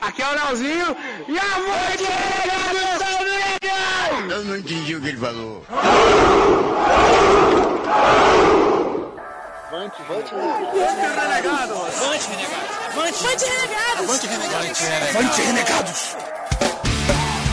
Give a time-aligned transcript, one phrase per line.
[0.00, 0.96] Aqui é o Leozinho
[1.28, 3.06] e avante renegados!
[4.30, 5.64] Eu não entendi o que ele falou.
[9.68, 11.76] Avante, avante, renegados!
[12.02, 12.90] Avante, renegados!
[12.92, 14.04] Avante, renegados!
[14.04, 14.80] Avante, renegados!
[15.16, 16.16] Avante, renegados!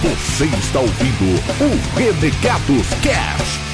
[0.03, 3.72] Você está ouvindo o Renegados Cast.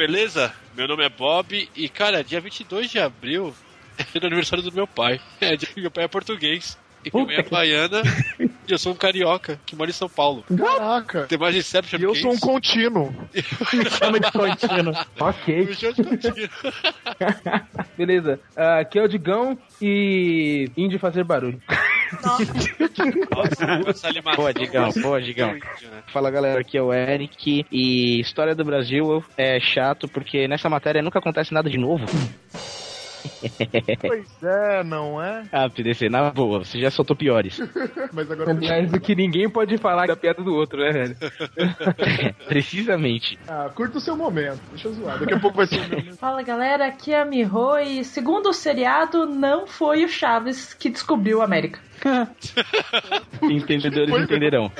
[0.00, 0.50] Beleza?
[0.74, 3.54] Meu nome é Bob e, cara, dia 22 de abril
[3.98, 5.20] é o aniversário do meu pai.
[5.38, 6.78] É, dia que meu pai é português.
[7.04, 8.02] E minha mãe é baiana
[8.40, 10.44] e eu sou um carioca que mora em São Paulo.
[10.56, 11.26] Caraca!
[11.26, 13.14] Tem mais Inception E eu sou um contínuo.
[13.98, 14.94] Chama de contínuo.
[15.18, 15.66] Ok.
[15.66, 16.48] Me chama de contínuo.
[17.96, 18.40] Beleza.
[18.56, 20.70] Ah, aqui é o Digão e.
[20.76, 21.60] Índio fazer barulho.
[22.22, 22.44] Nossa.
[24.36, 25.52] Boa, Digão, boa, Digão.
[25.52, 25.60] Né?
[26.12, 31.02] Fala galera, aqui é o Eric e história do Brasil é chato porque nessa matéria
[31.02, 32.04] nunca acontece nada de novo.
[34.00, 35.44] Pois é, não é?
[35.52, 37.60] Ah, PDC, na boa, você já soltou piores.
[38.12, 38.50] Mas agora.
[38.50, 41.16] Aliás, o que ninguém pode falar da piada do outro, né, velho?
[42.48, 43.38] Precisamente.
[43.48, 44.60] Ah, curta o seu momento.
[44.70, 45.18] Deixa eu zoar.
[45.18, 46.16] Daqui a pouco vai ser o meu.
[46.16, 50.90] Fala galera, aqui é a Miho e segundo o seriado, não foi o Chaves que
[50.90, 51.80] descobriu a América.
[53.42, 54.72] Entendedores entenderão.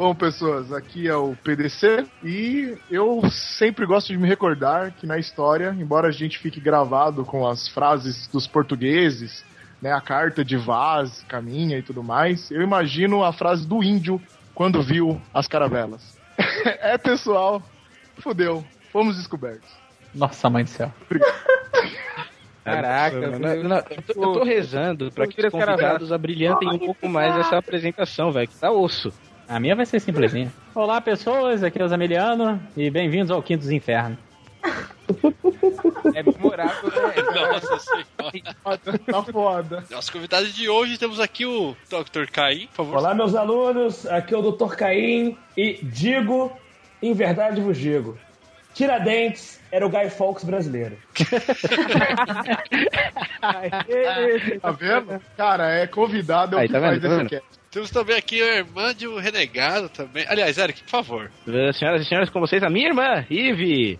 [0.00, 5.18] Bom, pessoas, aqui é o PDC e eu sempre gosto de me recordar que na
[5.18, 9.44] história, embora a gente fique gravado com as frases dos portugueses,
[9.78, 14.18] né, a carta de Vaz, Caminha e tudo mais, eu imagino a frase do índio
[14.54, 16.16] quando viu as caravelas.
[16.64, 17.62] é, pessoal,
[18.20, 19.68] fudeu, fomos descobertos.
[20.14, 20.90] Nossa, mãe do céu.
[22.64, 26.78] Caraca, Não, não, não, eu, tô, eu tô rezando pra que os convidados abrilhantem um
[26.78, 29.12] pouco mais essa apresentação, velho, que tá osso.
[29.50, 30.52] A minha vai ser simplesinha.
[30.72, 34.16] Olá, pessoas, aqui é o Zamiliano e bem-vindos ao Quinto dos Infernos.
[36.14, 37.14] É memorável, né?
[37.52, 38.78] Nossa senhora.
[39.06, 39.84] Tá foda.
[39.90, 42.30] Nosso convidado de hoje temos aqui o Dr.
[42.30, 42.98] Caim, por favor.
[42.98, 44.76] Olá, meus alunos, aqui é o Dr.
[44.76, 46.56] Caim e digo,
[47.02, 48.16] em verdade vos digo,
[48.72, 50.96] Tiradentes era o Guy Fawkes brasileiro.
[54.60, 55.20] Tá vendo?
[55.36, 57.59] Cara, é convidado, é o Aí, que tá faz vendo, tá esse vendo?
[57.70, 60.24] Temos também aqui a irmã de um renegado também.
[60.28, 61.30] Aliás, Eric, por favor.
[61.46, 63.96] Eh, Senhoras e senhores, com vocês, a minha irmã, Ive.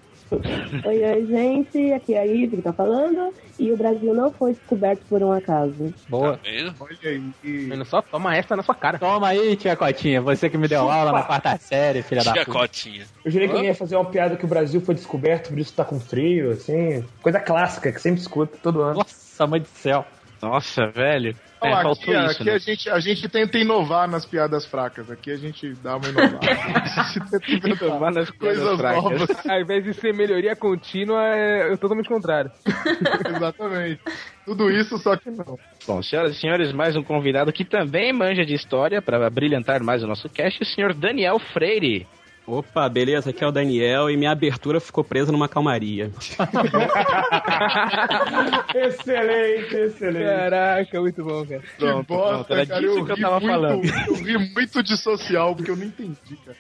[0.84, 1.92] Oi, oi, gente.
[1.92, 3.32] Aqui é a Ive que tá falando.
[3.60, 5.94] E o Brasil não foi descoberto por um acaso.
[6.09, 6.36] Boa.
[6.36, 6.75] Tá vendo?
[6.80, 7.70] Olha aí.
[7.70, 8.98] Olha só, toma essa na sua cara.
[8.98, 12.44] Toma aí, tia Cotinha, você que me deu aula na quarta série, filha da Tia
[12.44, 12.59] puta.
[12.59, 13.04] Cotinha.
[13.25, 15.72] Eu jurei que eu ia fazer uma piada que o Brasil foi descoberto, por isso
[15.75, 17.04] tá com frio, assim.
[17.22, 18.94] Coisa clássica que sempre escuta todo ano.
[18.94, 20.04] Nossa, mãe do céu.
[20.42, 21.36] Nossa, velho.
[21.62, 22.53] É, Não, faltou aqui, isso, aqui né?
[22.53, 25.10] a, gente, a gente tenta inovar nas piadas fracas.
[25.10, 26.38] Aqui a gente dá uma inovada.
[26.48, 29.03] a gente tenta inventar Inovar nas coisas fracas.
[29.03, 29.47] novas.
[29.47, 32.50] Ao invés de ser melhoria contínua, é totalmente contrário.
[33.37, 34.00] Exatamente.
[34.44, 35.59] Tudo isso, só que não.
[35.87, 40.03] Bom, senhoras e senhores, mais um convidado que também manja de história para brilhantar mais
[40.03, 42.06] o nosso cast, o senhor Daniel Freire.
[42.50, 43.30] Opa, beleza?
[43.30, 46.10] Aqui é o Daniel e minha abertura ficou presa numa calmaria.
[48.74, 50.24] excelente, excelente.
[50.24, 51.60] Caraca, muito bom, cara.
[51.60, 52.80] Que Pronto, bosta, pronto, era cara.
[52.80, 53.84] disso Eu que eu tava muito, falando.
[54.08, 56.56] eu ri muito de social, porque eu não entendi, cara.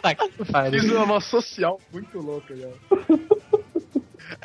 [0.00, 0.80] Tá que pariu.
[0.80, 2.68] Fiz uma social muito louca já.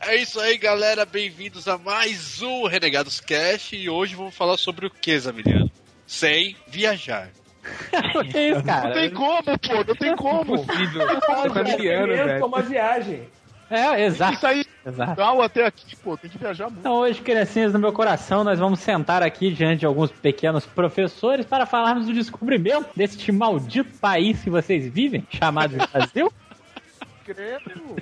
[0.05, 1.05] É isso aí, galera.
[1.05, 3.73] Bem-vindos a mais um Renegados Cast.
[3.75, 5.71] E hoje vamos falar sobre o que, Zamiliano?
[6.05, 7.29] Sem viajar.
[8.31, 8.93] que isso, Não cara?
[8.93, 10.55] tem como, pô, não tem como.
[10.55, 11.07] Impossível.
[11.21, 12.29] Fala Tá conhecimento velho.
[12.29, 13.23] é uma viagem.
[13.69, 14.33] É, exato.
[14.33, 15.41] Isso aí, Exato.
[15.41, 16.79] até aqui, pô, tem que viajar muito.
[16.79, 21.45] Então hoje, criancinhas do meu coração, nós vamos sentar aqui diante de alguns pequenos professores
[21.45, 26.33] para falarmos do descobrimento deste maldito país que vocês vivem, chamado Brasil.
[27.23, 27.95] Credo.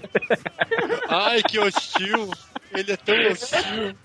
[1.07, 2.31] Ai, que hostil.
[2.74, 3.95] Ele é tão hostil.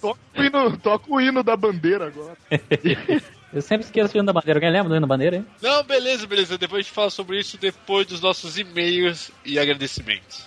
[0.00, 2.36] Toca o, hino, toca o hino da bandeira agora.
[3.52, 4.58] Eu sempre esqueço o hino da bandeira.
[4.58, 5.46] Alguém lembra do hino da bandeira, hein?
[5.62, 6.58] Não, beleza, beleza.
[6.58, 10.46] Depois a gente fala sobre isso depois dos nossos e-mails e agradecimentos.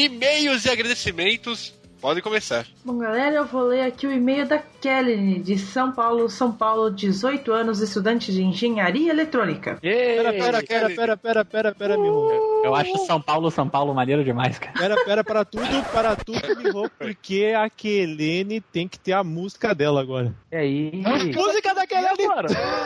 [0.00, 1.74] E-mails e agradecimentos.
[2.00, 2.66] Podem começar.
[2.82, 6.90] Bom, galera, eu vou ler aqui o e-mail da Kelly, de São Paulo, São Paulo,
[6.90, 9.76] 18 anos, estudante de engenharia eletrônica.
[9.82, 12.30] Pera, pera, pera, pera, pera, pera, pera, Miho.
[12.64, 14.78] Eu acho São Paulo, São Paulo maneiro demais, cara.
[14.78, 19.74] Pera, pera, para tudo, para tudo, Miho, porque a Kelene tem que ter a música
[19.74, 20.34] dela agora.
[20.50, 20.92] E aí?
[21.34, 22.26] Música da Kelene!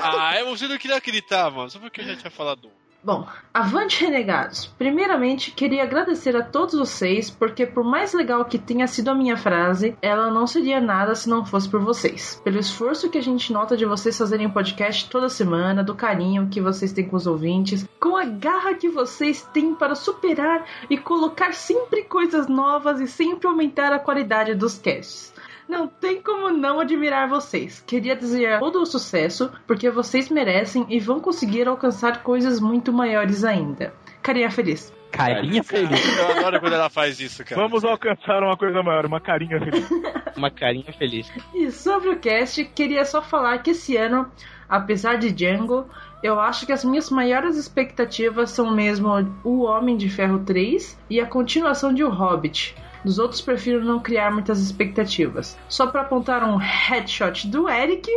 [0.02, 1.70] Ah, eu você não queria acreditar, mano.
[1.70, 2.68] Só porque eu já tinha falado.
[3.04, 4.64] Bom, avante renegados.
[4.78, 9.36] Primeiramente, queria agradecer a todos vocês, porque por mais legal que tenha sido a minha
[9.36, 12.40] frase, ela não seria nada se não fosse por vocês.
[12.42, 16.62] Pelo esforço que a gente nota de vocês fazerem podcast toda semana, do carinho que
[16.62, 21.52] vocês têm com os ouvintes, com a garra que vocês têm para superar e colocar
[21.52, 25.33] sempre coisas novas e sempre aumentar a qualidade dos casts.
[25.68, 27.82] Não tem como não admirar vocês.
[27.86, 33.44] Queria desejar todo o sucesso, porque vocês merecem e vão conseguir alcançar coisas muito maiores
[33.44, 33.92] ainda.
[34.22, 34.92] Carinha feliz.
[35.10, 36.18] Carinha feliz.
[36.18, 37.60] Eu adoro quando ela faz isso, cara.
[37.60, 39.88] Vamos alcançar uma coisa maior, uma carinha feliz.
[40.36, 41.30] Uma carinha feliz.
[41.54, 44.28] E sobre o cast, queria só falar que esse ano,
[44.68, 45.88] apesar de Django,
[46.24, 49.10] eu acho que as minhas maiores expectativas são mesmo
[49.44, 52.74] O Homem de Ferro 3 e a continuação de O Hobbit.
[53.04, 55.58] Dos outros prefiro não criar muitas expectativas.
[55.68, 58.08] Só pra apontar um headshot do Eric.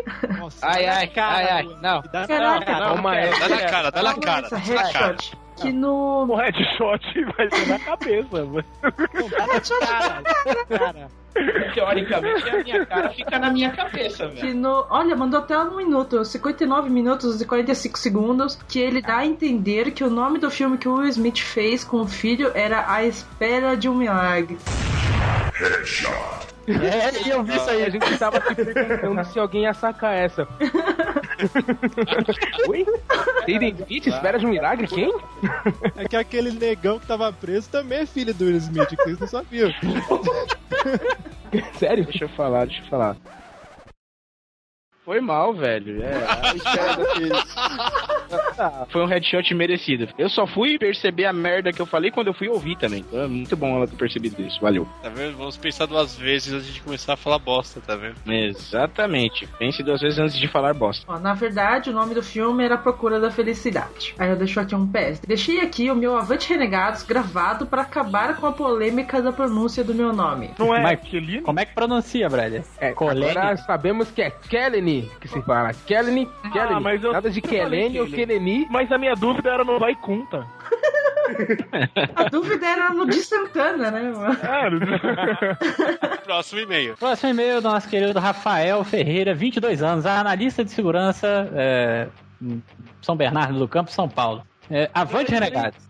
[0.61, 1.63] Ai, ai, ai, ai.
[1.81, 2.01] Não.
[2.01, 3.39] Caraca, não, não, não, quero.
[3.39, 4.47] Dá na cara, dá na Calma cara.
[4.47, 5.17] essa dá na cara.
[5.57, 6.25] Que no.
[6.25, 8.63] O headshot vai ser na cabeça, mano.
[11.73, 14.39] Teoricamente, a minha cara fica na minha cabeça, velho.
[14.39, 19.17] Que no, olha, mandou até um minuto, 59 minutos e 45 segundos, que ele dá
[19.17, 22.51] a entender que o nome do filme que o Will Smith fez com o filho
[22.55, 24.57] era A Espera de um Milagre.
[26.67, 30.13] É, e eu vi isso aí, a gente tava se perguntando se alguém ia sacar
[30.13, 30.47] essa.
[32.67, 32.85] Oi?
[33.47, 34.07] Aiden Smith?
[34.07, 34.87] Espera de um milagre?
[34.87, 35.11] Quem?
[35.95, 39.19] É que aquele negão que tava preso também é filho do Will Smith, que vocês
[39.19, 39.71] não sabiam.
[41.77, 42.05] Sério?
[42.05, 43.15] Deixa eu falar, deixa eu falar.
[45.05, 46.03] Foi mal, velho.
[46.03, 47.55] É, a espera daqueles-
[48.89, 50.07] Foi um headshot merecido.
[50.17, 52.99] Eu só fui perceber a merda que eu falei quando eu fui ouvir também.
[53.07, 54.59] Então é muito bom ela ter percebido isso.
[54.61, 54.87] Valeu.
[55.01, 55.37] Tá vendo?
[55.37, 58.15] Vamos pensar duas vezes antes de começar a falar bosta, tá vendo?
[58.31, 59.47] Exatamente.
[59.59, 61.05] Pense duas vezes antes de falar bosta.
[61.07, 64.13] Ó, na verdade, o nome do filme era Procura da Felicidade.
[64.17, 65.19] Aí eu deixo aqui um PS.
[65.25, 69.93] Deixei aqui o meu Avante Renegados gravado pra acabar com a polêmica da pronúncia do
[69.93, 70.51] meu nome.
[70.57, 71.41] Não é Mas- Kelly?
[71.41, 72.63] Como é que pronuncia, brother?
[72.79, 73.31] É, Colene?
[73.31, 75.71] agora sabemos que é Kelly que se fala.
[75.85, 76.79] Kelly, Kelly.
[76.81, 78.39] mas eu Nada de Kelene ou Kelly.
[78.39, 78.67] Keleni.
[78.69, 80.47] Mas a minha dúvida era no Vai Conta.
[82.15, 84.11] A dúvida era no de Santana, né?
[84.11, 84.37] mano?
[86.23, 86.95] Próximo e-mail.
[86.95, 92.07] Próximo e-mail do nosso querido Rafael Ferreira, 22 anos, analista de segurança, é,
[93.01, 94.41] São Bernardo do Campo, São Paulo.
[94.69, 95.87] É, Avante Renegados.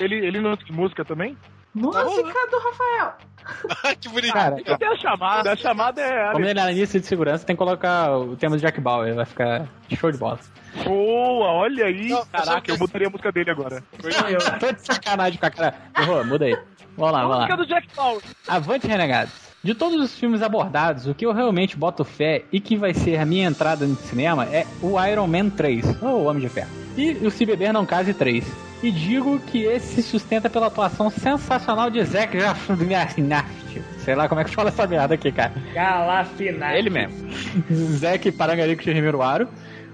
[0.00, 1.36] Ele, ele não tem música também?
[1.74, 3.16] Música do Rafael.
[4.00, 4.32] que bonitinho.
[4.32, 5.52] Cara, Tem a chamada.
[5.52, 6.32] A chamada é.
[6.32, 9.24] como ele é analista de segurança, tem que colocar o tema do Jack Bauer, vai
[9.24, 10.38] ficar show de bola.
[10.84, 12.08] Boa, olha aí.
[12.08, 13.82] Não, Caraca, eu mudaria a música dele agora.
[14.58, 15.74] Tô de sacanagem com a cara.
[15.98, 16.56] Errou, muda aí.
[16.96, 17.42] Vamos lá, vamos lá.
[17.42, 18.22] música do Jack Paul.
[18.48, 19.51] Avante Renegados.
[19.62, 23.16] De todos os filmes abordados, o que eu realmente boto fé e que vai ser
[23.18, 26.70] a minha entrada no cinema é o Iron Man 3, ou o Homem de Ferro.
[26.96, 28.44] E o Se Beber Não Case 3.
[28.82, 33.84] E digo que esse se sustenta pela atuação sensacional de Zac Galifianakis.
[33.98, 35.52] Sei lá como é que fala essa merda aqui, cara.
[35.72, 36.78] Galafinati.
[36.78, 37.30] Ele mesmo.
[37.70, 39.46] Zac Parangarico Chimiruaro.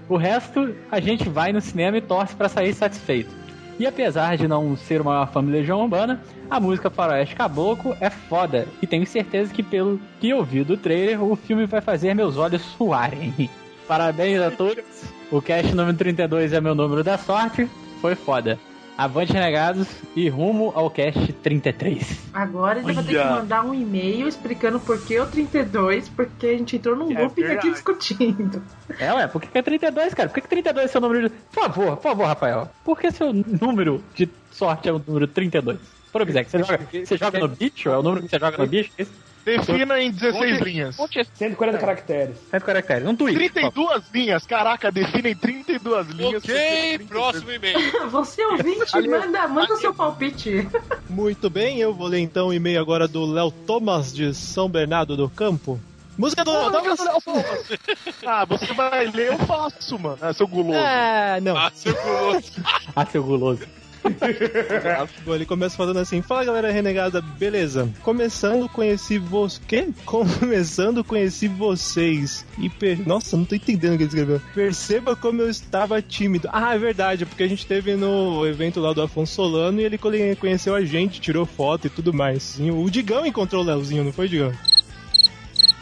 [0.09, 3.29] O resto, a gente vai no cinema e torce pra sair satisfeito.
[3.79, 8.09] E apesar de não ser uma fã de Legião Urbana, a música Faroeste Caboclo é
[8.09, 8.67] foda.
[8.81, 12.35] E tenho certeza que pelo que eu vi do trailer, o filme vai fazer meus
[12.35, 13.49] olhos suarem.
[13.87, 14.83] Parabéns a todos.
[15.31, 17.69] O cast número 32 é meu número da sorte.
[18.01, 18.59] Foi foda.
[18.99, 22.19] Avante Renegados e rumo ao cast 33.
[22.33, 26.57] Agora ele vai ter que mandar um e-mail explicando por que o 32, porque a
[26.57, 28.61] gente entrou num É looping aqui discutindo.
[28.99, 30.27] É, ué, por que é 32, cara?
[30.27, 31.35] Por que, que 32 é seu número de.
[31.35, 32.69] Por favor, por favor, Rafael.
[32.83, 35.79] Por que seu número de sorte é o número 32?
[36.11, 37.87] Por que você joga, você joga no bicho?
[37.87, 38.91] É o número que você joga no bicho?
[38.97, 39.11] Esse?
[39.57, 40.97] Defina em 16 linhas.
[41.33, 42.35] 140 caracteres.
[42.51, 43.07] 100 caracteres.
[43.07, 43.35] Um tweet.
[43.35, 46.43] 32 linhas, caraca, defina em 32 linhas.
[46.43, 47.79] Ok, próximo e-mail.
[48.09, 50.67] Você ouvinte, manda, manda seu palpite.
[51.09, 55.17] Muito bem, eu vou ler então o e-mail agora do Léo Thomas de São Bernardo
[55.17, 55.79] do Campo.
[56.17, 56.99] Música do Léo Thomas!
[58.25, 60.17] Ah, você vai ler, eu faço, mano.
[60.21, 60.77] Ah, seu guloso.
[60.79, 61.57] Ah, não.
[61.57, 62.51] Ah, seu guloso.
[62.95, 63.63] Ah, seu guloso.
[65.27, 67.89] Ele começa falando assim: Fala galera renegada, beleza?
[68.01, 69.61] Começando, conheci vocês.
[69.67, 69.89] Quê?
[70.05, 72.45] Começando, conheci vocês.
[72.57, 73.05] E per...
[73.07, 74.41] Nossa, não tô entendendo o que ele escreveu.
[74.53, 76.49] Perceba como eu estava tímido.
[76.51, 79.97] Ah, é verdade, porque a gente teve no evento lá do Afonso Solano e ele
[79.97, 82.57] conheceu a gente, tirou foto e tudo mais.
[82.59, 84.51] E o Digão encontrou o Leozinho, não foi, Digão?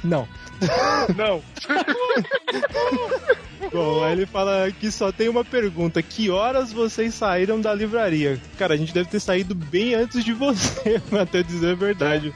[0.03, 0.27] Não.
[1.15, 1.41] Não.
[3.71, 8.39] Bom, aí ele fala que só tem uma pergunta: que horas vocês saíram da livraria?
[8.57, 12.33] Cara, a gente deve ter saído bem antes de você, pra até dizer a verdade.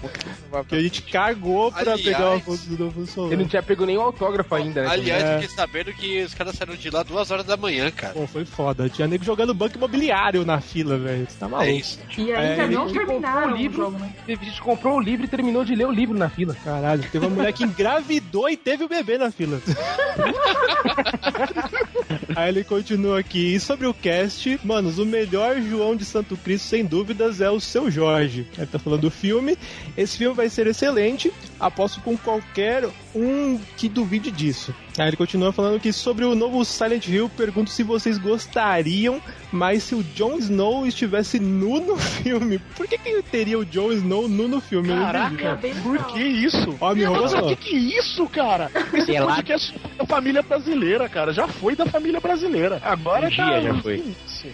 [0.50, 3.34] Porque a gente cagou pra Aliás, pegar uma foto do Afonso Solano.
[3.34, 4.88] Ele não tinha pego nem o autógrafo ainda, né?
[4.90, 5.40] Aliás, É.
[5.40, 8.14] fiquei sabendo que os caras saíram de lá duas horas da manhã, cara.
[8.14, 8.90] Pô, foi foda.
[8.90, 11.26] Tinha nego jogando banco imobiliário na fila, velho.
[11.30, 11.70] Você tá maluco.
[11.70, 12.00] É isso.
[12.18, 13.78] E É, ainda ele não comprou terminaram o o livro.
[13.84, 14.14] jogo, né?
[14.28, 16.56] A gente comprou o livro e terminou de ler o livro na fila.
[16.64, 19.62] Caralho, teve uma mulher que engravidou e teve o bebê na fila.
[22.36, 23.56] Aí ele continua aqui.
[23.56, 27.60] E sobre o cast, manos, o melhor João de Santo Cristo, sem dúvidas, é o
[27.60, 28.48] seu Jorge.
[28.58, 29.58] Ele tá falando do filme.
[29.98, 31.32] Esse filme vai ser excelente.
[31.60, 34.74] Aposto com qualquer um que duvide disso.
[34.98, 39.84] Aí ele continua falando que sobre o novo Silent Hill, pergunto se vocês gostariam, mas
[39.84, 44.28] se o Jon Snow estivesse nu no filme, por que, que teria o Jon Snow
[44.28, 44.90] nu no filme?
[44.90, 45.02] Não.
[45.02, 46.76] Caraca, por que isso?
[46.80, 47.56] Ó, me Nossa, enrolou.
[47.56, 48.70] que que é isso, cara?
[48.94, 49.36] Esse Pelado.
[49.36, 51.34] podcast é família brasileira, cara.
[51.34, 52.80] Já foi da família brasileira.
[52.84, 53.62] Agora Um dia tá...
[53.62, 54.04] já foi.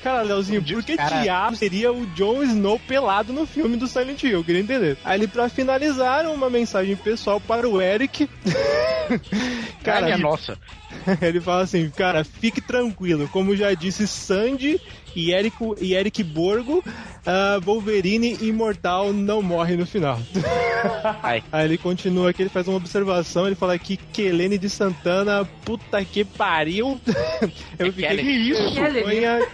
[0.04, 4.24] Cara, Leozinho, por que Cara- diabo seria o Jon Snow pelado no filme do Silent
[4.24, 4.34] Hill?
[4.40, 4.98] Eu queria entender.
[5.06, 8.28] Aí pra finalizar, uma mensagem pessoal para o Eric.
[9.84, 10.58] Cara, ele, nossa.
[11.22, 13.28] ele fala assim, cara, fique tranquilo.
[13.32, 14.80] Como já disse Sandy
[15.16, 16.84] e Eric, e Eric Borgo,
[17.26, 20.20] ah, Wolverine imortal não morre no final.
[21.24, 21.44] Ai.
[21.52, 26.04] Aí ele continua aqui, ele faz uma observação, ele fala aqui, Kelene de Santana, puta
[26.06, 27.00] que pariu.
[27.80, 28.24] Eu fiquei, Kelly.
[28.24, 28.74] que isso?
[28.74, 29.04] Kelly.
[29.04, 29.48] Vergonha.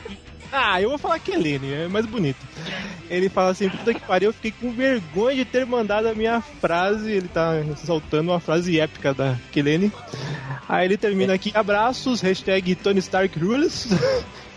[0.55, 2.37] Ah, eu vou falar Kelene, é mais bonito.
[3.09, 6.41] Ele fala assim, puta que pariu, eu fiquei com vergonha de ter mandado a minha
[6.41, 7.11] frase.
[7.11, 9.91] Ele tá soltando uma frase épica da Kelene.
[10.69, 13.87] Aí ele termina aqui, abraços, hashtag Tony Stark Rules.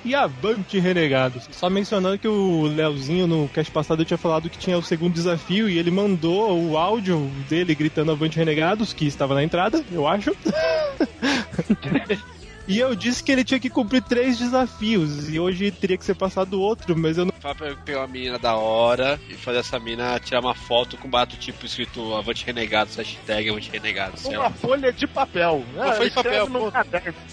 [0.04, 1.48] E avante, renegados.
[1.50, 5.68] Só mencionando que o Leozinho no cast passado tinha falado que tinha o segundo desafio
[5.68, 10.32] e ele mandou o áudio dele gritando avante, renegados, que estava na entrada, eu acho.
[12.68, 16.16] E eu disse que ele tinha que cumprir três desafios e hoje teria que ser
[16.16, 17.32] passado outro, mas eu não.
[17.40, 20.96] Fala pra eu pegar uma menina da hora e fazer essa mina tirar uma foto
[20.96, 24.25] com bato tipo escrito Avante Renegados, hashtag Avante Renegados.
[24.25, 24.50] Uma lá.
[24.50, 25.64] folha de papel.
[25.75, 26.73] Uma folha de papel, pô.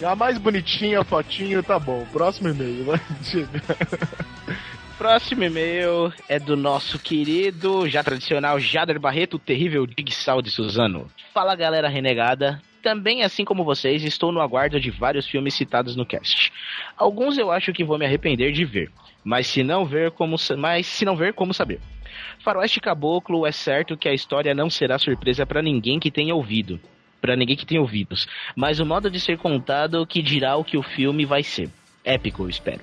[0.06, 2.06] A mais bonitinha, a fotinho, tá bom.
[2.12, 3.02] Próximo e-mail, vai.
[3.22, 3.62] Diga.
[4.98, 11.10] Próximo e-mail é do nosso querido, já tradicional Jader Barreto, o terrível Digsal de Suzano.
[11.34, 12.62] Fala galera renegada.
[12.84, 16.52] Também, assim como vocês, estou no aguardo de vários filmes citados no cast.
[16.98, 18.92] Alguns eu acho que vou me arrepender de ver,
[19.24, 21.80] mas se não ver, como, mas se não ver, como saber?
[22.40, 26.78] Faroeste Caboclo é certo que a história não será surpresa para ninguém que tenha ouvido,
[27.22, 30.75] para ninguém que tenha ouvidos, mas o modo de ser contado que dirá o que
[30.75, 31.70] o filme vai ser.
[32.04, 32.82] Épico, eu espero.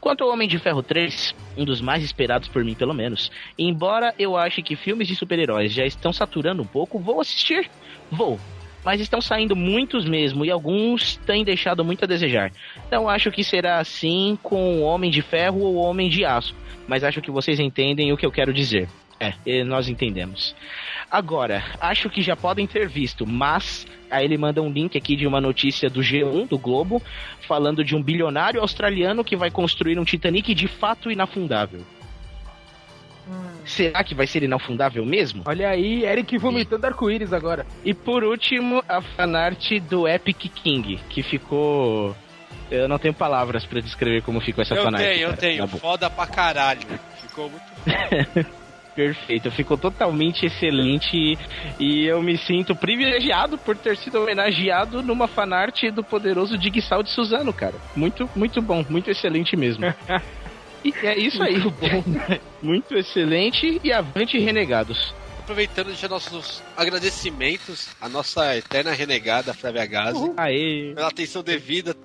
[0.00, 4.14] Quanto ao Homem de Ferro 3, um dos mais esperados por mim, pelo menos, embora
[4.16, 7.68] eu ache que filmes de super-heróis já estão saturando um pouco, vou assistir?
[8.12, 8.38] Vou.
[8.84, 12.50] Mas estão saindo muitos mesmo e alguns têm deixado muito a desejar.
[12.86, 16.54] Então acho que será assim com o Homem de Ferro ou Homem de Aço.
[16.88, 18.88] Mas acho que vocês entendem o que eu quero dizer.
[19.20, 20.56] É, nós entendemos.
[21.10, 25.26] Agora, acho que já podem ter visto, mas aí ele manda um link aqui de
[25.26, 27.02] uma notícia do G1 do Globo
[27.46, 31.80] falando de um bilionário australiano que vai construir um Titanic de fato inafundável.
[33.64, 35.42] Será que vai ser inafundável mesmo?
[35.46, 37.66] Olha aí, Eric vomitando arco-íris agora.
[37.84, 42.16] E por último, a fanart do Epic King, que ficou.
[42.70, 45.04] Eu não tenho palavras pra descrever como ficou essa Eu fanart.
[45.04, 45.58] tenho, eu tenho.
[45.58, 45.78] Tá bom.
[45.78, 46.80] Foda pra caralho.
[47.20, 47.64] Ficou muito
[48.94, 51.38] Perfeito, ficou totalmente excelente
[51.78, 57.10] e eu me sinto privilegiado por ter sido homenageado numa fanart do poderoso Digsal de
[57.10, 57.74] Suzano, cara.
[57.94, 59.86] Muito, muito bom, muito excelente mesmo.
[60.84, 61.56] E é isso aí.
[62.62, 65.14] Muito excelente e avante renegados.
[65.40, 70.32] Aproveitando deixar nossos agradecimentos à nossa eterna renegada Flávia Gazi.
[70.36, 70.92] Aê.
[70.94, 71.96] Pela atenção devida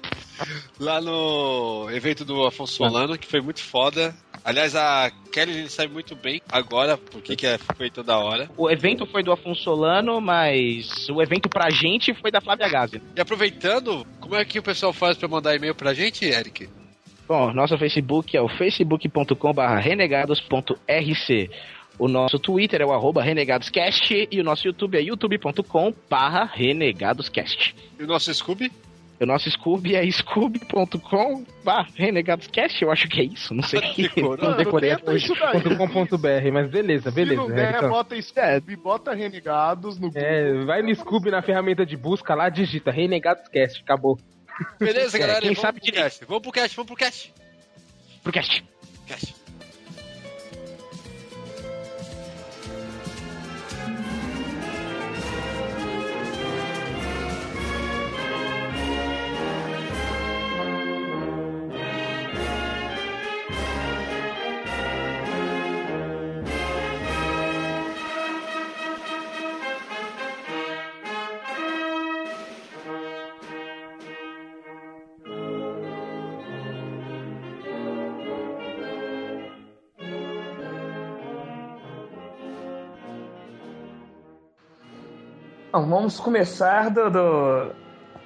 [0.78, 4.14] lá no evento do Afonso Solano, que foi muito foda.
[4.44, 8.50] Aliás, a Kelly a gente sabe muito bem agora porque que é- foi toda hora.
[8.58, 13.00] O evento foi do Afonso Solano, mas o evento pra gente foi da Flávia Gazi.
[13.16, 16.68] E aproveitando, como é que o pessoal faz pra mandar e-mail pra gente, Eric?
[17.32, 21.50] Bom, nosso Facebook é o facebook.com.br renegados.rc.
[21.98, 27.74] O nosso Twitter é o arroba renegadoscast e o nosso YouTube é youtube.com barra renegadoscast.
[27.98, 28.70] E o nosso Scooby?
[29.18, 31.42] O nosso Scooby é scooby.com
[31.94, 33.80] renegadoscast, eu acho que é isso, não sei.
[34.38, 35.62] Não decorei tenta isso daí.
[35.74, 37.40] .com.br, mas beleza, Se beleza.
[37.40, 37.88] não der, então.
[37.88, 42.90] bota Scooby, bota Renegados no É, vai no Scooby na ferramenta de busca lá, digita
[42.90, 44.18] Renegados Cast, acabou.
[44.78, 45.40] Beleza, galera.
[45.40, 46.24] quem vamos sabe pro cast.
[46.24, 47.30] Vamos pro cast, vamos pro cast.
[48.22, 48.62] Pro cast.
[49.06, 49.41] Cast.
[85.72, 87.70] Bom, vamos começar do, do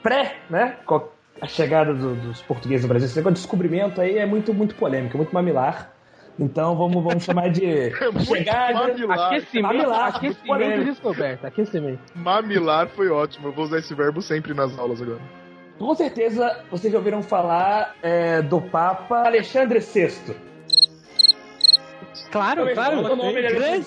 [0.02, 0.76] pré, né?
[0.84, 1.08] Com
[1.40, 3.06] a chegada do- dos portugueses no Brasil.
[3.06, 5.92] Esse negócio de descobrimento aí é muito, muito polêmico, é muito mamilar.
[6.38, 7.90] Então vamos, vamos chamar de
[8.26, 8.88] chegada.
[8.88, 9.26] mamilar.
[9.32, 12.00] Aquecimento, Mamilar, aquecimento descoberta, aquecimento.
[12.14, 13.48] Mamilar foi ótimo.
[13.48, 15.20] Eu vou usar esse verbo sempre nas aulas agora.
[15.78, 20.34] Com certeza vocês já ouviram falar é, do Papa Alexandre VI.
[22.30, 22.98] Claro, claro.
[23.00, 23.86] O nome dele é Grande,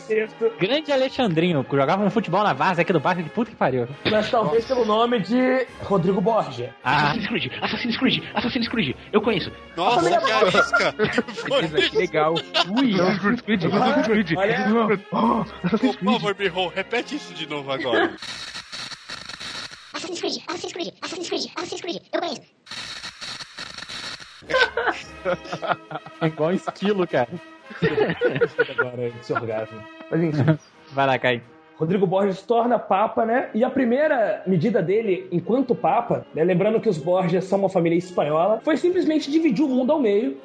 [0.59, 3.87] grande Alexandrinho, que jogava no futebol na Várzea aqui do bairro, que puta que pariu.
[4.09, 6.73] mas talvez pelo nome de Rodrigo Borgia.
[6.83, 9.51] Ah, Assassin's Creed, Assassin's Creed, Assassin's Creed, eu conheço.
[9.75, 10.93] Nossa, que arisca.
[11.89, 12.33] Que legal.
[12.35, 14.37] Ui, Assassin's Creed, Assassin's Creed.
[14.37, 18.15] Olha- Oh, Assassin's Por favor, Birro, repete isso de novo agora.
[19.93, 22.41] Assassin's Creed, Assassin's Creed, Assassin's Creed, Assassin's Creed, eu conheço.
[26.21, 27.29] é igual um esquilo, cara.
[28.77, 29.79] Agora, esse orgasmo.
[30.09, 30.57] Mas enfim.
[30.91, 31.41] Vai lá, Caio.
[31.79, 33.49] Rodrigo Borgia se torna papa, né?
[33.53, 36.43] E a primeira medida dele, enquanto papa, né?
[36.43, 40.37] lembrando que os Borgias são uma família espanhola, foi simplesmente dividir o mundo ao meio,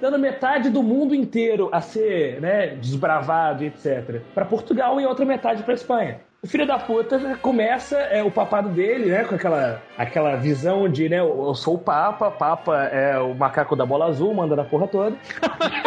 [0.00, 5.62] dando metade do mundo inteiro a ser, né, desbravado, etc, para Portugal e outra metade
[5.62, 6.20] para Espanha.
[6.44, 9.22] O filho da puta começa é, o papado dele, né?
[9.22, 11.20] Com aquela, aquela visão de, né?
[11.20, 15.16] Eu sou o Papa, Papa é o macaco da bola azul, manda na porra toda.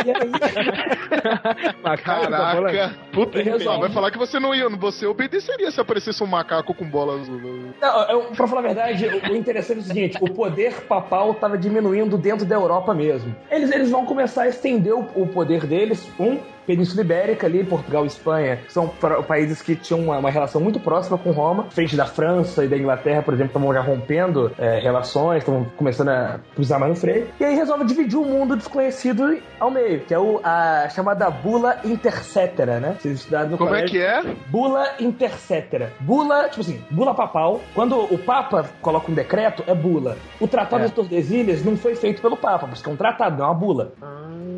[0.05, 0.31] E aí,
[1.83, 2.95] Macaco Caraca.
[3.11, 3.65] Puta, Resolve.
[3.65, 4.69] não, vai falar que você não ia.
[4.69, 7.73] Você obedeceria se aparecesse um macaco com bola azul.
[7.81, 11.57] Não, eu, pra falar a verdade, o interessante é o seguinte: o poder papal estava
[11.57, 13.35] diminuindo dentro da Europa mesmo.
[13.51, 18.03] Eles, eles vão começar a estender o, o poder deles, um, Península Ibérica ali, Portugal
[18.03, 18.87] e Espanha, são
[19.27, 22.77] países que tinham uma, uma relação muito próxima com Roma, frente da França e da
[22.77, 27.27] Inglaterra, por exemplo, estavam já rompendo é, relações, estavam começando a pisar mais no freio.
[27.39, 31.77] E aí resolve dividir o mundo desconhecido ao meio, que é o, a chamada Bula
[31.83, 32.95] Intercetera, né?
[32.99, 33.91] Vocês estudaram no Como é colégio.
[33.91, 34.35] que é?
[34.49, 35.91] Bula intercetera.
[35.99, 37.61] Bula, tipo assim, bula papal.
[37.73, 40.17] Quando o Papa coloca um decreto, é bula.
[40.39, 40.87] O Tratado É.
[40.87, 43.93] de Tordesilhas não foi feito pelo Papa, porque é um tratado, não é uma bula.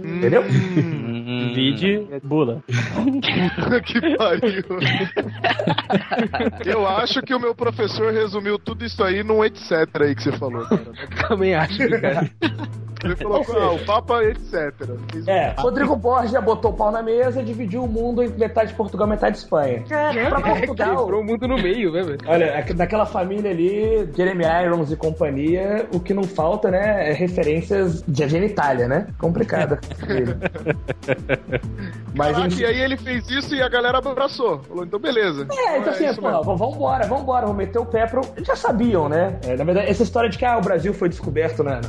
[0.04, 0.44] Entendeu?
[1.54, 2.64] Vide Bula.
[3.86, 4.64] que pariu.
[6.66, 10.32] Eu acho que o meu professor resumiu tudo isso aí num etc aí que você
[10.34, 10.92] falou, cara.
[11.28, 12.30] Também acho, cara.
[13.04, 14.74] Ele falou, ah, o Papa, etc.
[15.28, 19.08] É, Rodrigo Borgia botou o pau na mesa e dividiu o mundo em metade Portugal,
[19.08, 19.84] metade Espanha.
[20.30, 20.98] Pra Portugal.
[20.98, 22.18] Quebrou o mundo no meio, né, velho?
[22.26, 27.14] Olha, aqu- daquela família ali, Jeremy Irons e companhia, o que não falta, né, é
[27.14, 29.08] referências de genitália, né?
[29.20, 29.80] Complicada.
[32.16, 32.62] Mas Caraca, enfim.
[32.62, 34.60] e aí ele fez isso e a galera abraçou.
[34.64, 35.48] Falou, então beleza.
[35.52, 36.56] É, então assim, isso pô, mesmo.
[36.58, 38.22] vambora, vambora, vamos meter o pé pro.
[38.36, 39.38] Eles já sabiam, né?
[39.46, 41.82] É, na verdade, essa história de que ah, o Brasil foi descoberto na,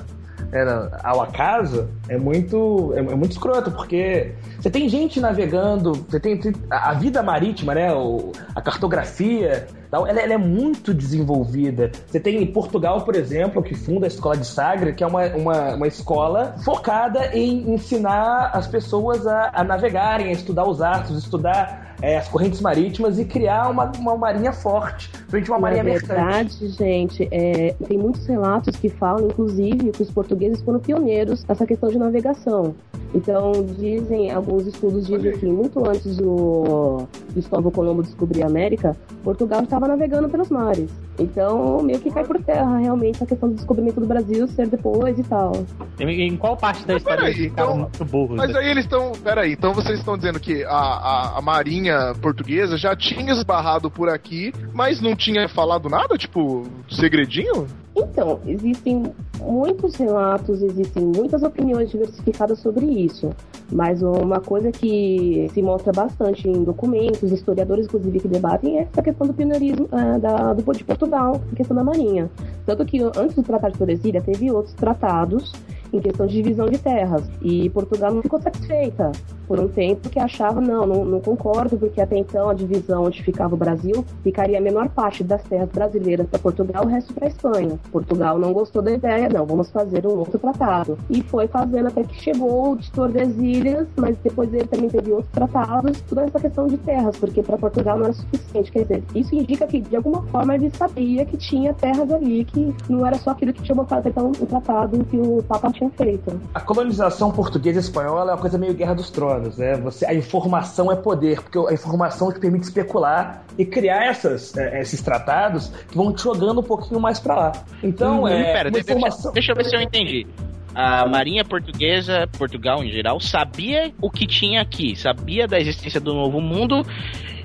[0.52, 0.64] é,
[1.02, 6.37] ao acaso é muito, é, é muito escroto, porque você tem gente navegando, você tem,
[6.38, 7.92] tem- a vida marítima, né?
[7.94, 11.90] o- a cartografia, tal, ela, ela é muito desenvolvida.
[12.07, 15.27] Você tem em Portugal, por exemplo, que funda a escola de Sagre, que é uma,
[15.29, 21.18] uma, uma escola focada em ensinar as pessoas a, a navegarem, a estudar os astros,
[21.23, 25.62] estudar é, as correntes marítimas e criar uma, uma marinha forte, frente a uma Na
[25.62, 26.09] marinha mercante.
[26.09, 31.66] verdade, gente, é, tem muitos relatos que falam, inclusive, que os portugueses foram pioneiros nessa
[31.66, 32.75] questão de navegação.
[33.14, 39.62] Então, dizem, alguns estudos dizem que muito antes do Cristóvão Colombo descobrir a América, Portugal
[39.62, 40.90] estava navegando pelos mares.
[41.18, 45.18] Então, meio que cai por terra, realmente, a questão do descobrimento do Brasil ser depois
[45.18, 45.52] e tal.
[45.98, 48.37] Em, em qual parte da história peraí, eles ficaram então- muito burros?
[48.37, 49.12] Mas aí eles estão.
[49.22, 54.08] Peraí, então vocês estão dizendo que a, a, a Marinha Portuguesa já tinha esbarrado por
[54.08, 56.16] aqui, mas não tinha falado nada?
[56.16, 57.66] Tipo, segredinho?
[57.98, 59.02] Então, existem
[59.40, 63.30] muitos relatos, existem muitas opiniões diversificadas sobre isso.
[63.72, 69.02] Mas uma coisa que se mostra bastante em documentos, historiadores inclusive que debatem, é essa
[69.02, 72.30] questão do pioneirismo é, da, do, de Portugal, a questão da Marinha.
[72.64, 75.52] Tanto que antes do Tratado de Tordesilha teve outros tratados
[75.92, 77.22] em questão de divisão de terras.
[77.42, 79.12] E Portugal não ficou satisfeita
[79.46, 83.22] por um tempo que achava, não, não, não, concordo, porque até então a divisão onde
[83.22, 87.29] ficava o Brasil ficaria a menor parte das terras brasileiras para Portugal, o resto para
[87.29, 87.79] Espanha.
[87.90, 90.98] Portugal não gostou da ideia, não, vamos fazer um outro tratado.
[91.09, 96.01] E foi fazendo até que chegou de Tordesilhas, mas depois ele também teve outros tratados,
[96.03, 98.70] toda essa questão de terras, porque para Portugal não era suficiente.
[98.70, 102.74] Quer dizer, isso indica que de alguma forma ele sabia que tinha terras ali, que
[102.88, 106.41] não era só aquilo que tinha botado então o tratado que o Papa tinha feito.
[106.53, 109.77] A colonização portuguesa e espanhola é uma coisa meio Guerra dos Tronos, né?
[109.77, 114.81] Você, a informação é poder, porque a informação te permite especular e criar essas, é,
[114.81, 117.53] esses tratados que vão te jogando um pouquinho mais para lá.
[117.83, 118.53] Então, hum, é.
[118.53, 119.33] Pera, deixa, informação...
[119.33, 120.27] deixa eu ver se eu entendi
[120.75, 126.14] a Marinha Portuguesa, Portugal em geral, sabia o que tinha aqui, sabia da existência do
[126.14, 126.83] Novo Mundo,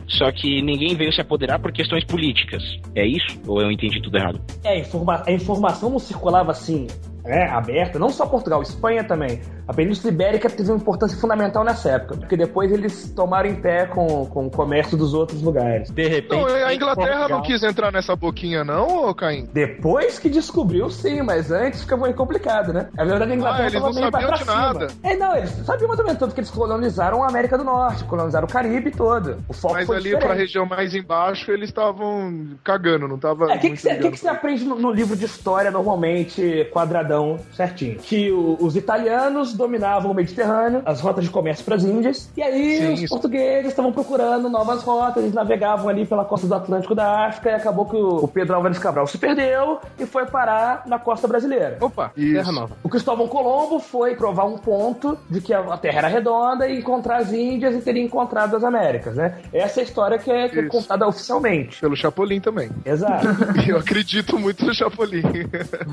[0.07, 2.61] só que ninguém veio se apoderar por questões políticas.
[2.93, 3.39] É isso?
[3.47, 4.39] Ou eu entendi tudo errado?
[4.63, 6.87] É, informa a informação não circulava assim
[7.23, 9.41] né, aberta, não só Portugal, Espanha também.
[9.67, 13.85] A Península Ibérica teve uma importância fundamental nessa época, porque depois eles tomaram em pé
[13.85, 15.89] com, com o comércio dos outros lugares.
[15.89, 16.41] De repente.
[16.41, 17.29] Não, a Inglaterra Portugal...
[17.29, 19.47] não quis entrar nessa boquinha, não, ô Caim?
[19.53, 22.89] Depois que descobriu, sim, mas antes fica muito complicado, né?
[22.97, 24.53] A verdade, a Inglaterra ah, eles não sabiam de cima.
[24.53, 24.87] nada.
[25.01, 28.03] É, não, eles sabiam mais ou menos, tanto que eles colonizaram a América do Norte,
[28.03, 29.37] colonizaram o Caribe todo.
[29.47, 30.25] O foco mas foi ali diferente.
[30.25, 33.51] pra região mais embaixo, eles estavam cagando, não tava.
[33.51, 36.67] É, o que, que, você, que, que você aprende no, no livro de história, normalmente,
[36.73, 37.12] quadradão,
[37.53, 37.97] certinho?
[37.99, 42.41] Que o, os italianos dominavam o Mediterrâneo, as rotas de comércio para as Índias, e
[42.41, 43.13] aí Sim, os isso.
[43.13, 47.53] portugueses estavam procurando novas rotas, eles navegavam ali pela costa do Atlântico da África, e
[47.53, 51.77] acabou que o, o Pedro Álvares Cabral se perdeu e foi parar na costa brasileira.
[51.79, 52.35] Opa, isso.
[52.35, 52.77] Terra Nova.
[52.83, 57.17] O Cristóvão Colombo foi provar um ponto de que a Terra era redonda e encontrar
[57.17, 59.39] as Índias e teria encontrado as Américas, né?
[59.51, 61.79] Essa é a história que é, que é contada oficialmente.
[61.79, 62.69] Pelo Chapolin também.
[62.85, 63.27] Exato.
[63.67, 65.23] Eu acredito muito no Chapolin.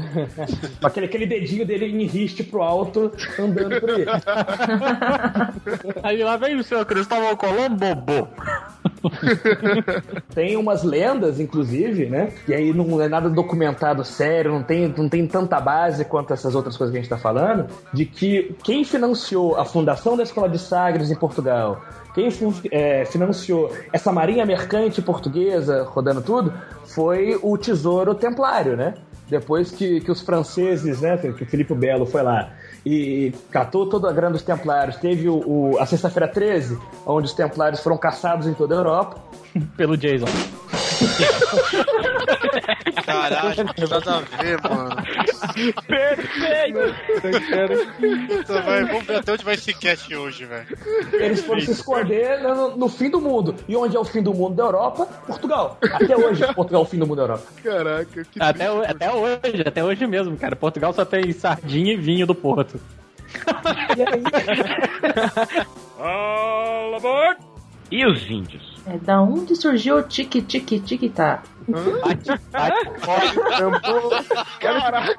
[0.83, 4.07] aquele, aquele dedinho dele em riste pro alto, andando por aí.
[6.03, 8.29] Aí lá vem o seu Cristóvão Colombo, bobo.
[10.35, 12.33] tem umas lendas, inclusive, né?
[12.47, 16.55] E aí não é nada documentado sério, não tem, não tem tanta base quanto essas
[16.55, 20.49] outras coisas que a gente tá falando, de que quem financiou a fundação da Escola
[20.49, 21.83] de Sagres em Portugal,
[22.15, 22.29] quem
[22.71, 26.53] é, financiou essa marinha mercante portuguesa, rodando tudo,
[26.85, 28.95] foi o Tesouro Templário, né?
[29.31, 32.53] Depois que, que os franceses, né, que o Filipe Belo foi lá
[32.85, 34.97] e catou toda a grana dos Templários.
[34.97, 39.23] Teve o, o a Sexta-feira 13, onde os Templários foram caçados em toda a Europa.
[39.77, 40.27] Pelo Jason.
[43.05, 44.97] Caralho, nada a ver, mano.
[45.87, 46.79] Perfeito!
[48.31, 50.67] Então vai, vamos ver até onde vai esse cast hoje, velho.
[51.13, 53.55] Eles foram se esconder no, no, fim do mundo.
[53.69, 55.07] E onde é o fim do mundo da Europa?
[55.27, 55.79] Portugal.
[55.83, 57.47] Até hoje, Portugal é o fim do mundo da Europa.
[57.63, 60.55] Caraca, que até, até hoje, até hoje mesmo, cara.
[60.55, 62.81] Portugal só tem sardinha e vinho do Porto.
[63.97, 64.23] e aí?
[65.99, 67.41] All aboard!
[67.91, 68.70] E os índios?
[68.87, 71.43] É da onde surgiu o tique tique tique tá?
[74.61, 75.19] Caraca!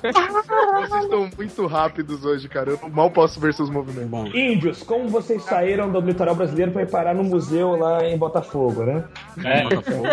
[0.00, 2.70] Vocês estão muito rápidos hoje, cara.
[2.70, 4.34] Eu mal posso ver seus movimentos.
[4.34, 8.84] Índios, como vocês saíram do litoral brasileiro para ir parar no museu lá em Botafogo,
[8.84, 9.04] né?
[9.44, 10.06] É, Botafogo.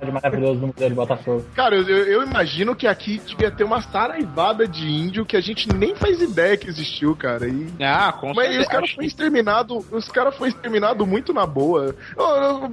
[0.00, 1.44] É maravilhoso no museu de Botafogo.
[1.54, 5.68] Cara, eu, eu, imagino que aqui devia ter uma saraivada de índio que a gente
[5.74, 7.48] nem faz ideia que existiu, cara.
[7.48, 7.68] E...
[7.80, 11.94] Ah, com Mas os caras foram exterminados, os caras foram exterminados muito na boa.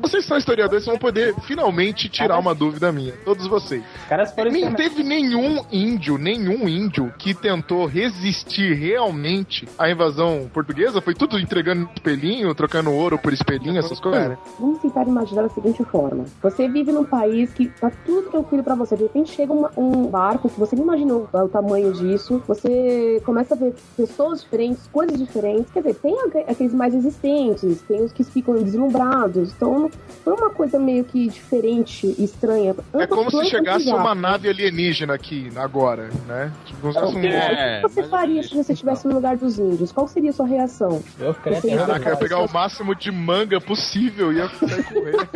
[0.02, 3.14] Vocês são historiadores, vão poder finalmente tirar uma dúvida minha.
[3.24, 3.84] Todos vocês.
[4.10, 11.02] Caras Não teve nenhum índio, nenhum índio que tentou resistir realmente à invasão portuguesa?
[11.02, 14.36] Foi tudo entregando espelhinho, trocando ouro por espelhinho, essas coisas?
[14.60, 16.26] Vamos tentar imaginar da seguinte forma.
[16.42, 18.96] Você vive num país que tá tudo tranquilo para você.
[18.96, 22.42] De repente chega uma, um barco que você não imaginou o tamanho disso.
[22.48, 25.72] Você começa a ver pessoas diferentes, coisas diferentes.
[25.72, 29.54] Quer dizer, tem aqueles mais existentes, tem os que ficam deslumbrados.
[29.56, 29.92] Então,
[30.24, 32.76] foi uma coisa meio que diferente estranha.
[32.94, 36.52] É como se chegasse uma nave alienígena aqui agora, né?
[36.66, 37.26] Tipo, então, um...
[37.26, 39.92] é, o que você faria se você estivesse no lugar dos índios?
[39.92, 41.02] Qual seria a sua reação?
[41.20, 45.26] Eu queria Caraca, ia pegar o máximo de manga possível e ia sair correndo.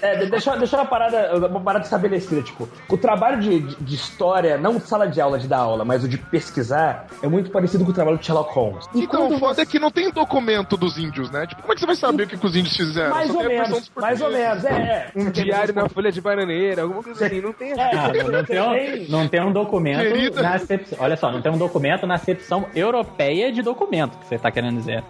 [0.00, 4.76] é, deixa, deixa uma parada, uma parada estabelecida, tipo, o trabalho de, de, história, não
[4.76, 7.90] de sala de aula, de dar aula, mas o de pesquisar, é muito parecido com
[7.90, 8.88] o trabalho de Sherlock Holmes.
[8.94, 9.62] E então, o foda você...
[9.62, 11.46] é que não tem documento dos índios, né?
[11.46, 13.10] Tipo, como é que você vai saber o que, que os índios fizeram?
[13.10, 14.72] Mais ou menos, dos mais ou menos, é.
[14.72, 15.10] é.
[15.16, 17.72] Um diário na folha de bananeira, alguma coisa assim, não tem.
[17.72, 20.42] Ah, não, não tem um, não tem um documento Querida.
[20.42, 20.98] na acepção.
[21.00, 24.76] Olha só, não tem um documento na acepção europeia de documento, que você tá querendo
[24.78, 25.02] dizer.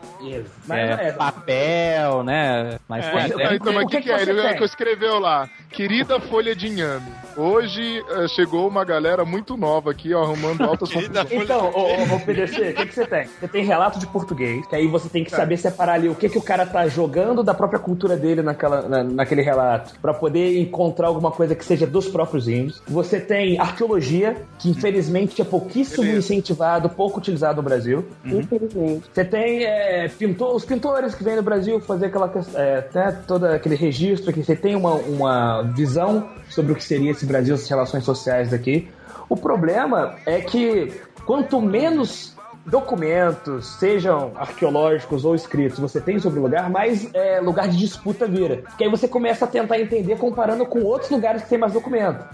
[0.66, 2.78] Mas, É, é, papel, né?
[2.88, 4.22] Mas Mas, tem- ah, então, mas o que, que que é?
[4.22, 4.56] Ele tem?
[4.56, 5.48] que escreveu lá.
[5.70, 7.06] Querida folha de inhame.
[7.36, 11.32] Hoje eh, chegou uma galera muito nova aqui, ó, arrumando altas confusões.
[11.32, 13.24] Então, ô, ô, ô, PDC, o que, que você tem?
[13.24, 16.28] Você tem relato de português, que aí você tem que saber separar ali o que,
[16.28, 20.58] que o cara tá jogando da própria cultura dele naquela, na- naquele relato, pra poder
[20.60, 22.82] encontrar alguma coisa que seja dos próprios índios.
[22.88, 26.18] Você tem arqueologia, que infelizmente é pouquíssimo Beleza.
[26.18, 28.04] incentivado, pouco utilizado no Brasil.
[28.24, 29.04] Infelizmente.
[29.12, 33.22] Você tem é, pintor, os pintores que vêm no Brasil fazer aquela questão, é, né,
[33.28, 37.54] todo aquele registro que você tem uma, uma visão sobre o que seria esse Brasil,
[37.54, 38.88] as relações sociais daqui.
[39.28, 40.92] O problema é que
[41.24, 47.68] quanto menos documentos, sejam arqueológicos ou escritos, você tem sobre o lugar, mais é, lugar
[47.68, 48.58] de disputa vira.
[48.58, 52.24] Porque aí você começa a tentar entender comparando com outros lugares que tem mais documento.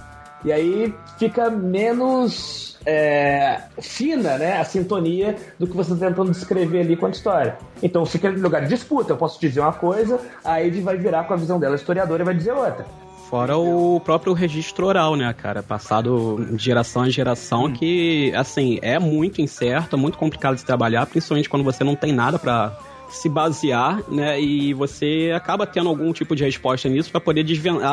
[0.45, 6.81] E aí fica menos é, fina né, a sintonia do que você está tentando descrever
[6.81, 7.59] ali com a história.
[7.83, 9.13] Então fica em lugar de disputa.
[9.13, 12.25] Eu posso dizer uma coisa, a Ivy vai virar com a visão dela historiadora e
[12.25, 12.87] vai dizer outra.
[13.29, 15.63] Fora o próprio registro oral, né, cara?
[15.63, 21.05] Passado de geração em geração, que, assim, é muito incerto, é muito complicado de trabalhar,
[21.05, 24.41] principalmente quando você não tem nada pra se basear, né?
[24.41, 27.45] E você acaba tendo algum tipo de resposta nisso pra poder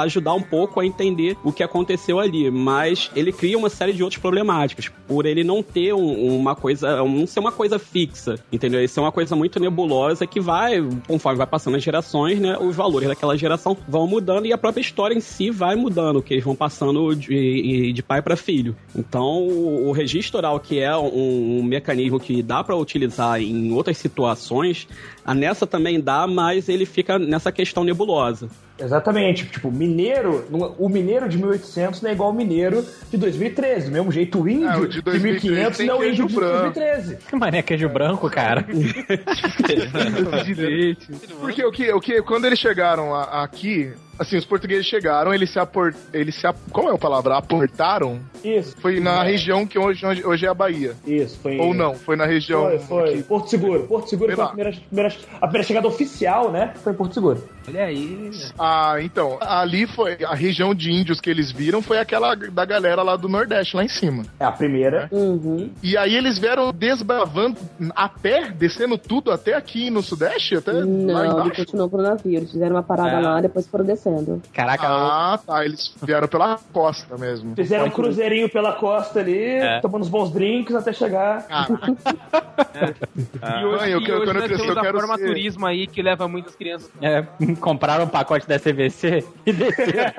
[0.01, 2.49] ajudar um pouco a entender o que aconteceu ali.
[2.51, 6.97] Mas ele cria uma série de outras problemáticas, por ele não ter um- uma coisa,
[6.97, 8.79] não ser uma coisa fixa, entendeu?
[8.79, 12.57] Ele ser uma coisa muito nebulosa que vai, conforme vai passando as gerações, né?
[12.59, 16.33] Os valores daquela geração vão mudando e a própria história em si vai mudando, que
[16.33, 18.75] eles vão passando de, de pai para filho.
[18.95, 23.71] Então, o, o registro oral, que é um, um mecanismo que dá para utilizar em
[23.71, 24.87] outras situações,
[25.23, 28.49] a nessa também dá, mas ele fica nessa questão nebulosa.
[28.77, 29.45] Exatamente.
[29.45, 30.45] Tipo, mineiro,
[30.77, 33.87] o mineiro de 1800 não é igual ao mineiro de 2013.
[33.87, 36.03] Do mesmo jeito, o índio Ah, o de de 2013 1500 tem não é o
[36.09, 36.73] índio de branco.
[36.73, 37.17] 2013.
[37.29, 38.65] Que mané queijo branco, cara.
[40.43, 41.07] de leite.
[41.39, 45.59] Porque o que, o que, quando eles chegaram aqui, assim, os portugueses chegaram, eles se
[45.59, 47.37] apor, eles se, ap- qual é a palavra?
[47.37, 48.19] Aportaram?
[48.43, 48.75] Isso.
[48.79, 49.31] Foi na É.
[49.31, 50.95] região que hoje, hoje- hoje é a Bahia.
[51.05, 51.57] Isso, foi.
[51.59, 52.63] Ou não, foi na região.
[52.65, 53.13] Foi, foi.
[53.15, 53.23] aqui.
[53.23, 53.83] Porto Seguro.
[53.87, 54.53] Porto Seguro Sei foi a lá.
[54.53, 56.73] primeira, primeira- a primeira chegada oficial, né?
[56.83, 57.43] Foi em Porto Seguro.
[57.67, 58.31] Olha aí.
[58.59, 63.01] Ah, então, ali foi a região de índios que eles viram foi aquela da galera
[63.01, 64.23] lá do Nordeste, lá em cima.
[64.39, 65.09] É a primeira.
[65.11, 65.71] Uhum.
[65.81, 67.57] E aí eles vieram desbravando
[67.95, 71.65] a pé, descendo tudo até aqui no Sudeste, até lá Não, ele embaixo.
[71.65, 72.37] continuou pro navio.
[72.37, 73.19] Eles fizeram uma parada É.
[73.19, 74.04] lá, depois foram descendo.
[74.53, 77.55] Caraca, Ah, tá, eles vieram pela costa mesmo.
[77.55, 79.79] Fizeram um cruzeirinho pela costa ali, É.
[79.81, 81.45] tomando uns bons drinks até chegar.
[81.49, 81.67] Ah,
[83.61, 85.17] E hoje, Mãe, eu e quero- hoje eu nós crescer, temos eu a quero forma
[85.17, 86.89] ser- turismo aí que leva muitas crianças.
[87.01, 87.23] é,
[87.59, 90.13] compraram um pacote da CVC e desceram.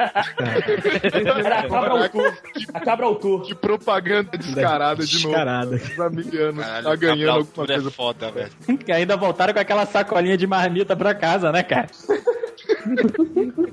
[1.44, 2.34] Era a cabra ao tour.
[2.74, 3.42] A cabra ao tour.
[3.42, 5.28] que propaganda descarada de novo.
[5.28, 5.76] Descarada.
[5.76, 7.90] Os americanos Caralho, tá ganhando alguma é coisa.
[7.90, 8.50] foda, velho.
[8.84, 11.86] Que ainda voltaram com aquela sacolinha de marmita pra casa, né, cara?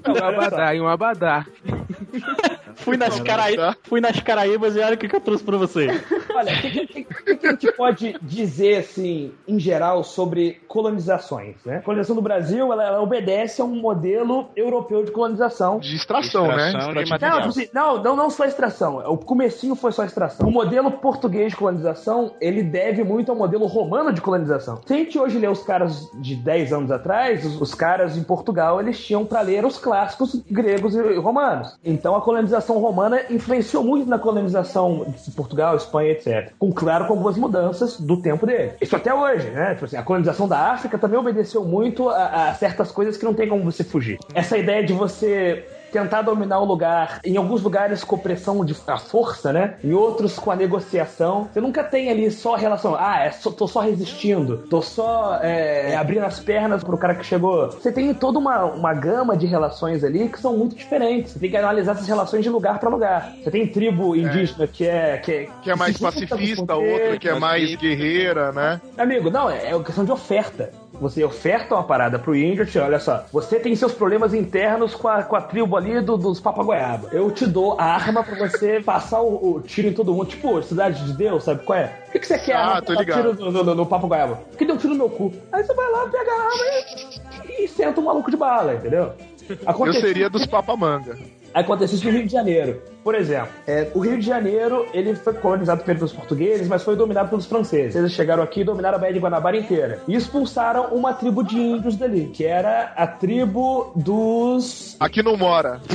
[0.08, 1.45] Um abadá, e um abadá.
[2.75, 3.55] Fui nas, Caraí...
[3.83, 5.88] Fui nas Caraíbas e olha o que, que eu trouxe pra você.
[6.33, 11.55] Olha, o que, que- que- que a gente pode dizer, assim, em geral, sobre colonizações,
[11.65, 11.77] né?
[11.77, 15.79] A colonização do Brasil, ela, ela obedece a um modelo europeu de colonização.
[15.79, 16.67] De extração, né?
[16.67, 17.31] Extração de Extrativo.
[17.41, 18.97] Não, assim, não, não, não só extração.
[19.12, 20.47] O comecinho foi só extração.
[20.47, 24.81] O modelo português de colonização, ele deve muito ao modelo romano de colonização.
[24.86, 28.23] Se a gente hoje lê os caras de 10 anos atrás, os, os caras em
[28.23, 31.77] Portugal, eles tinham para ler os clássicos gregos e romanos.
[31.83, 36.52] Então a colonização romana influenciou muito na colonização de Portugal, Espanha, etc.
[36.58, 38.73] Com, claro, com algumas mudanças do tempo dele.
[38.82, 39.73] Isso até hoje, né?
[39.73, 43.34] Tipo assim, a colonização da África também obedeceu muito a, a certas coisas que não
[43.34, 44.17] tem como você fugir.
[44.34, 48.97] Essa ideia de você tentar dominar o lugar, em alguns lugares com pressão de a
[48.97, 49.75] força, né?
[49.84, 51.47] Em outros com a negociação.
[51.53, 55.39] Você nunca tem ali só a relação, ah, é só- tô só resistindo, tô só
[55.41, 57.69] é, abrindo as pernas pro cara que chegou.
[57.71, 61.34] Você tem toda uma, uma gama de relações ali que são muito diferentes.
[61.34, 63.32] Você tem que analisar essas relações de lugar pra lugar.
[63.43, 67.38] Você tem tribo indígena que é que é, Que é mais pacifista, outra que é
[67.39, 68.82] mais guerreira, né?
[68.97, 70.71] Amigo, não, é, é questão de oferta.
[71.01, 75.08] Você oferta uma parada pro índio, te, olha só, você tem seus problemas internos com
[75.08, 77.10] a, com a tribo ali do- dos papagoiaba.
[77.12, 80.27] Eu te dou a arma pra você passar o, o tiro em todo mundo.
[80.27, 82.03] Tipo, Cidade de Deus, sabe qual é?
[82.08, 82.56] O que, que você quer?
[82.56, 83.36] Ah, arma tô ligado.
[83.36, 84.36] tiro no, no, no papagoiaba.
[84.49, 85.34] Porque deu um tiro no meu cu.
[85.51, 89.12] Aí você vai lá, pega a arma e, e senta o maluco de bala, entendeu?
[89.49, 91.17] Eu Aconteceu- seria dos papamanga.
[91.53, 92.82] Aconteceu isso no Rio de Janeiro.
[93.03, 97.29] Por exemplo, é, o Rio de Janeiro ele foi colonizado pelos portugueses, mas foi dominado
[97.29, 97.95] pelos franceses.
[97.95, 100.01] Eles chegaram aqui e dominaram a Baía de Guanabara inteira.
[100.08, 104.95] E expulsaram uma tribo de índios dali, que era a tribo dos.
[104.99, 105.79] Aqui não mora.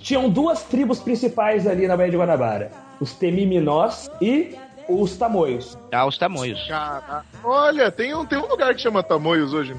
[0.00, 4.54] Tinham duas tribos principais ali na Baía de Guanabara: os Temiminós e
[4.88, 5.78] os Tamoios.
[5.92, 6.60] Ah, os tamoios.
[6.68, 7.24] Caraca.
[7.42, 9.74] Olha, tem um, tem um lugar que chama Tamoios hoje.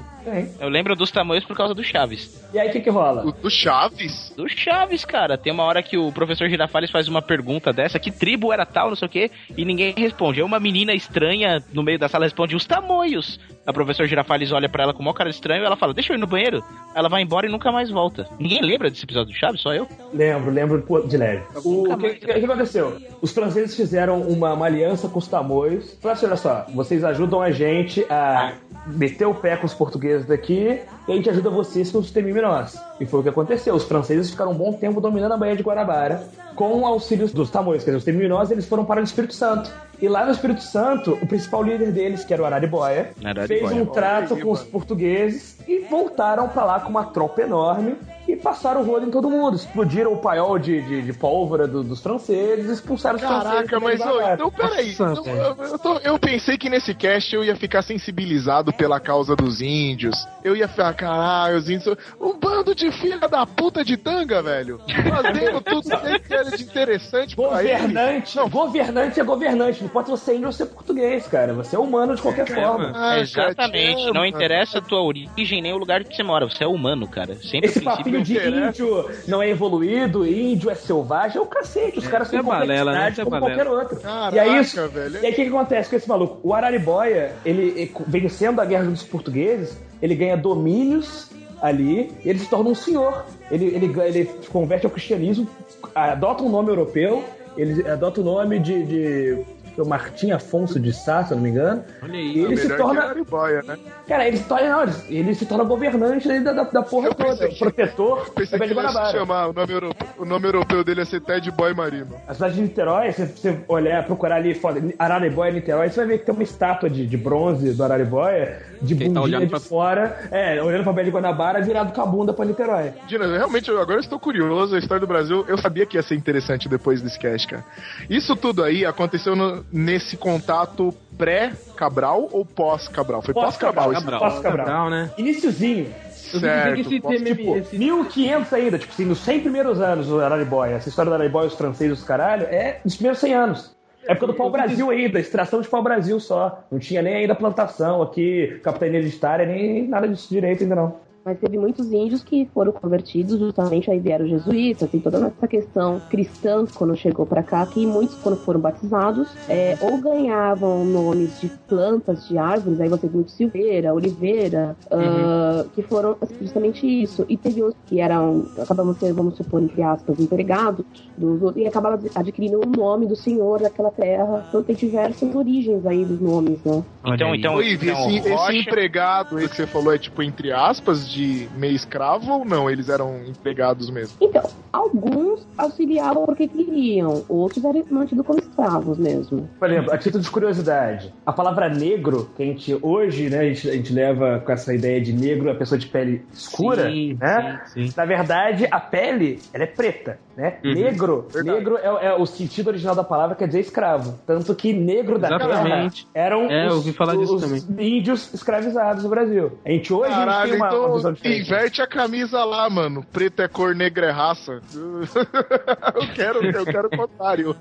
[0.60, 2.42] Eu lembro dos tamoios por causa do Chaves.
[2.52, 3.26] E aí o que que rola?
[3.26, 4.32] O, do Chaves?
[4.36, 5.36] Do Chaves, cara.
[5.36, 8.88] Tem uma hora que o professor Girafales faz uma pergunta dessa, que tribo era tal,
[8.88, 10.40] não sei o quê, e ninguém responde.
[10.40, 13.38] Aí uma menina estranha no meio da sala responde, os tamoios.
[13.66, 16.16] A professor Girafales olha pra ela com uma cara estranha e ela fala, deixa eu
[16.16, 16.62] ir no banheiro.
[16.94, 18.28] Ela vai embora e nunca mais volta.
[18.38, 19.60] Ninguém lembra desse episódio do Chaves?
[19.62, 19.88] Só eu?
[20.12, 21.42] Lembro, lembro de leve.
[21.64, 22.98] O que, que- que aconteceu?
[23.22, 25.96] Os franceses fizeram uma, uma aliança com os tamoios.
[26.00, 28.52] Falaram assim: olha só, vocês ajudam a gente a
[28.86, 32.76] meter o pé com os portugueses daqui e a gente ajuda vocês com os temiminós.
[33.00, 33.74] E foi o que aconteceu.
[33.74, 36.22] Os franceses ficaram um bom tempo dominando a Baía de Guanabara
[36.54, 37.82] com o auxílio dos tamoios.
[37.82, 39.68] Quer dizer, os temiminós eles foram para o Espírito Santo.
[40.00, 43.12] E lá no Espírito Santo, o principal líder deles, que era o Araribóia,
[43.48, 47.96] fez um trato com os portugueses e voltaram pra lá com uma tropa enorme
[48.28, 49.56] e passaram o rolo em todo mundo.
[49.56, 53.70] Explodiram o paiol de, de, de pólvora do- dos franceses, expulsaram os franceses.
[53.70, 54.94] Caraca, mas ô, então peraí.
[54.98, 59.34] Eu, eu, eu tô- eu pensei que nesse cast eu ia ficar sensibilizado pela causa
[59.36, 60.14] dos índios.
[60.42, 61.84] Eu ia ficar, caralho, os índios.
[61.84, 64.80] são Um bando de filha da puta de tanga, velho.
[65.08, 65.82] Fazendo tudo
[66.20, 67.80] que era de interessante pra eles.
[67.80, 69.80] Governante, governante é governante.
[69.80, 71.52] Não importa se você é índio ou ser português, cara.
[71.54, 72.92] Você é humano de qualquer forma.
[72.94, 74.02] Ah, Exatamente.
[74.02, 76.48] cara, Não interessa a tua origem nem o lugar que você mora.
[76.48, 77.34] Você é humano, cara.
[77.36, 78.68] Sempre Esse papinho de interessa.
[78.68, 81.98] índio não é evoluído, índio é selvagem, é o cacete.
[81.98, 83.08] Os caras é têm balela, né?
[83.08, 83.54] é como balela.
[83.54, 84.00] qualquer outro.
[84.00, 85.20] Caraca, e aí, isso, velho.
[85.22, 86.40] E aí o que, que acontece com esse maluco?
[86.42, 91.30] O Araribóia, ele, ele, vencendo a guerra dos portugueses, ele ganha domínios
[91.64, 93.24] ali, e ele se torna um senhor.
[93.50, 95.48] Ele, ele, ele converte ao cristianismo,
[95.94, 97.24] adota um nome europeu,
[97.56, 98.84] ele adota o nome de.
[98.84, 99.44] de
[99.74, 101.84] que é o Martim Afonso de Sá, se eu não me engano.
[102.02, 102.38] Olha aí.
[102.38, 103.14] ele se torna.
[103.14, 103.78] Né?
[104.06, 104.68] Cara, ele se torna.
[104.68, 107.48] Não, ele, se torna governante da, da, da porra Eu toda.
[107.48, 111.04] que- Protetor Pensei da que ia chamar, o nome, europeu, o nome europeu dele ia
[111.06, 112.14] ser Ted Boy Marino.
[112.26, 116.18] A cidade de Niterói, se você olhar, procurar ali, foda, Araribóia, Niterói, você vai ver
[116.18, 119.50] que tem uma estátua de, de bronze do Araribóia, de Quem tá bundinha olhando de
[119.50, 122.92] pra- fora, é, olhando pra de Guanabara, virado com a bunda pra Niterói.
[123.06, 124.74] Dina, realmente eu- agora eu estou curioso.
[124.76, 127.64] A história do Brasil, eu sabia que ia ser interessante depois desse cast, cara.
[128.08, 133.22] Isso tudo aí aconteceu no- nesse contato pré-Cabral ou pós-Cabral?
[133.22, 133.92] Foi pós-Cabral.
[133.92, 134.00] isso?
[134.00, 134.20] Cabral.
[134.20, 134.66] Pós-Cabral.
[134.66, 135.10] Cabral, né?
[135.18, 135.86] Iniciozinho.
[136.12, 136.80] Certo.
[136.80, 140.74] esse pós- Tipo, esse- 1500 ainda, tipo assim, nos 100 primeiros anos do Araribóia.
[140.74, 143.74] Essa história do Araribóia, os franceses, os caralho, é dos primeiros 100 anos.
[144.06, 146.64] Época do pau-brasil ainda, extração de pau-brasil só.
[146.72, 150.96] Não tinha nem ainda plantação aqui, capitania hereditária, nem nada disso direito ainda não.
[151.24, 155.98] Mas teve muitos índios que foram convertidos, justamente aí vieram jesuítas, tem toda essa questão
[156.10, 161.48] cristã quando chegou pra cá, que muitos, quando foram batizados, é, ou ganhavam nomes de
[161.66, 167.24] plantas, de árvores, aí você tem muito Silveira, Oliveira, ah, que foram justamente isso.
[167.26, 170.84] E teve uns que eram, acabamos sendo, vamos supor, entre aspas, empregados,
[171.16, 174.44] dos outros, e acabaram adquirindo o nome do senhor daquela terra.
[174.48, 176.84] Então tem diversas origens aí dos nomes, né?
[177.06, 181.13] Então, então, Ivi, então, esse, esse empregado aí que você falou é tipo entre aspas
[181.14, 182.68] de meio escravo ou não?
[182.68, 184.16] Eles eram empregados mesmo?
[184.20, 189.48] Então, alguns auxiliavam porque queriam, outros eram mantidos como escravos mesmo.
[189.58, 193.44] Por exemplo, a título de curiosidade, a palavra negro, que a gente hoje, né, a
[193.44, 197.16] gente, a gente leva com essa ideia de negro a pessoa de pele escura, Sim,
[197.20, 197.60] né?
[197.66, 197.94] sim, sim.
[197.96, 200.58] Na verdade, a pele, ela é preta, né?
[200.64, 200.72] Uhum.
[200.74, 201.58] Negro, Verdade.
[201.58, 204.18] negro é, é o sentido original da palavra quer dizer escravo.
[204.26, 206.06] Tanto que negro da Exatamente.
[206.12, 209.52] terra eram É, os, ouvi falar disso os índios escravizados no Brasil.
[209.64, 213.04] A gente hoje a gente Caralho, tem uma, uma inverte a camisa lá, mano.
[213.12, 214.60] Preto é cor, negra é raça.
[214.74, 217.56] eu quero, eu quero o contrário.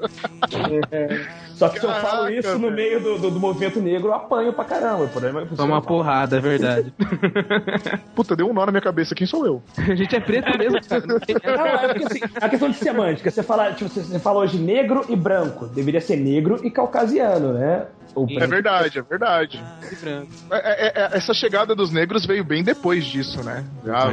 [1.56, 4.14] Só que se eu falo Caraca, isso no meio do, do- do movimento negro, eu
[4.14, 5.04] apanho pra caramba.
[5.04, 6.94] O problema é que Toma uma porrada, é verdade.
[8.16, 9.14] Puta, deu um nó na minha cabeça.
[9.16, 9.64] Quem sou eu?
[9.78, 11.04] A gente é preto mesmo, cara.
[11.06, 14.58] Não é porque assim, a questão de semântica, você fala, tipo, você, você fala hoje
[14.58, 17.86] negro e branco, deveria ser negro e caucasiano, né?
[18.40, 19.64] É verdade, é verdade.
[20.52, 23.64] É- é- é- essa chegada dos negros veio bem depois disso, né?
[23.86, 24.06] Já,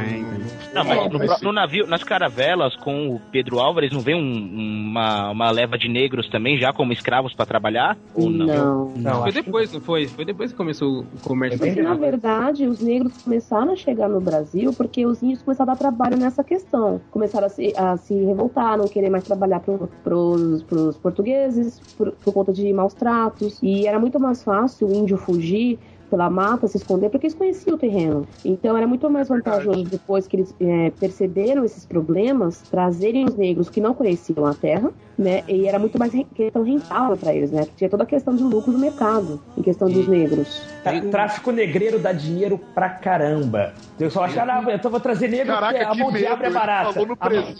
[0.73, 4.87] Não, mas no, mas- no navio, nas caravelas com o Pedro Álvares, não vem um-
[4.89, 7.97] uma, uma leva de negros também, já como escravos pra trabalhar?
[8.15, 8.45] Ou não?
[8.45, 8.91] Não.
[8.95, 10.07] Não, Foi acho que- depois, não foi?
[10.07, 11.61] Foi depois que começou o comércio.
[11.63, 15.71] É Porque, na verdade, os negros começaram a chegar no Brasil porque os índios começaram
[15.71, 17.01] a dar trabalho nessa questão.
[17.11, 22.11] Começaram a se, a se revoltar, não querer mais trabalhar pro, pros, pros portugueses por,
[22.11, 23.59] por conta de maus tratos.
[23.61, 25.77] E era muito mais fácil o índio fugir
[26.11, 28.27] pela mata se esconder porque eles conheciam o terreno.
[28.43, 33.69] Então era muito mais vantajoso depois que eles é, perceberam esses problemas, trazerem os negros
[33.69, 35.43] que não conheciam a terra, né?
[35.47, 37.65] E era muito mais questão rentável para eles, né?
[37.77, 40.61] Tinha toda a questão do lucro do mercado, em questão dos negros.
[40.83, 43.73] Tá, tráfico negreiro dá dinheiro pra caramba.
[43.97, 46.47] Eu só achava, ah, então vou trazer negro Caraca, porque a que mão de obra
[46.47, 47.05] é barata.
[47.05, 47.55] no A mão-.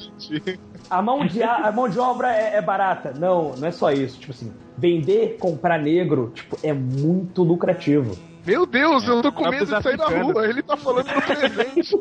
[0.89, 3.13] A mão de, a, a mão de obra é, é barata.
[3.17, 4.19] Não, não é só isso.
[4.19, 8.17] Tipo assim, vender, comprar negro, tipo, é muito lucrativo.
[8.45, 10.47] Meu Deus, eu tô com Tá medo de sair na rua.
[10.47, 11.95] Ele tá falando no presente.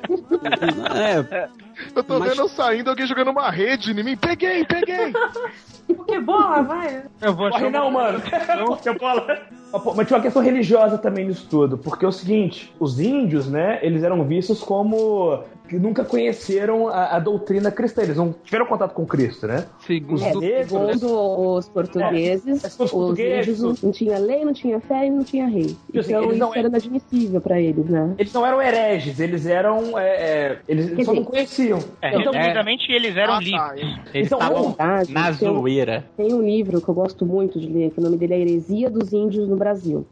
[0.94, 1.48] É,
[1.94, 4.16] Eu tô Mas- vendo eu saindo, alguém jogando uma rede em mim.
[4.16, 5.12] Peguei, peguei.
[5.96, 7.02] Pokébola, vai!
[7.20, 8.20] Eu vou Corre não, mano.
[8.66, 9.26] Pokébola.
[9.96, 13.78] Mas tinha uma questão religiosa também nisso tudo, porque é o seguinte, os índios, né,
[13.82, 18.92] eles eram vistos como que nunca conheceram a, a doutrina cristã, eles não tiveram contato
[18.92, 19.66] com Cristo, né?
[19.86, 24.52] Segundo, Os negros, Segundo os portugueses, É, os os portugueses, índios não tinha lei, não
[24.52, 25.76] tinha fé e não tinha rei.
[25.96, 28.12] assim, Então eles isso não- era inadmissível para eles, né?
[28.18, 31.36] eles não eram hereges, eles eram, é, é, eles Quer só não dizer,
[31.70, 31.96] conheciam.
[32.02, 33.42] É, Então- resumidamente, eles eram Ah, tá.
[33.74, 34.14] livres.
[34.14, 36.04] Eles Então, estavam verdade, na tem um- zoeira.
[36.16, 38.90] Tem um livro que eu gosto muito de ler, que o nome dele é Heresia
[38.90, 40.06] dos Índios no Brasil.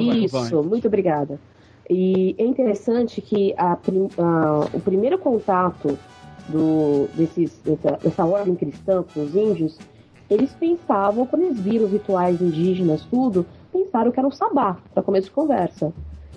[0.00, 1.38] Isso, muito obrigada.
[1.88, 5.98] E é interessante que a a- o primeiro contato
[6.48, 9.78] do, desses, dessa, dessa ordem cristã com os índios,
[10.30, 15.02] eles pensavam, quando eles viram os rituais indígenas, tudo, pensaram que era um sabá, para
[15.02, 15.92] começo de conversa.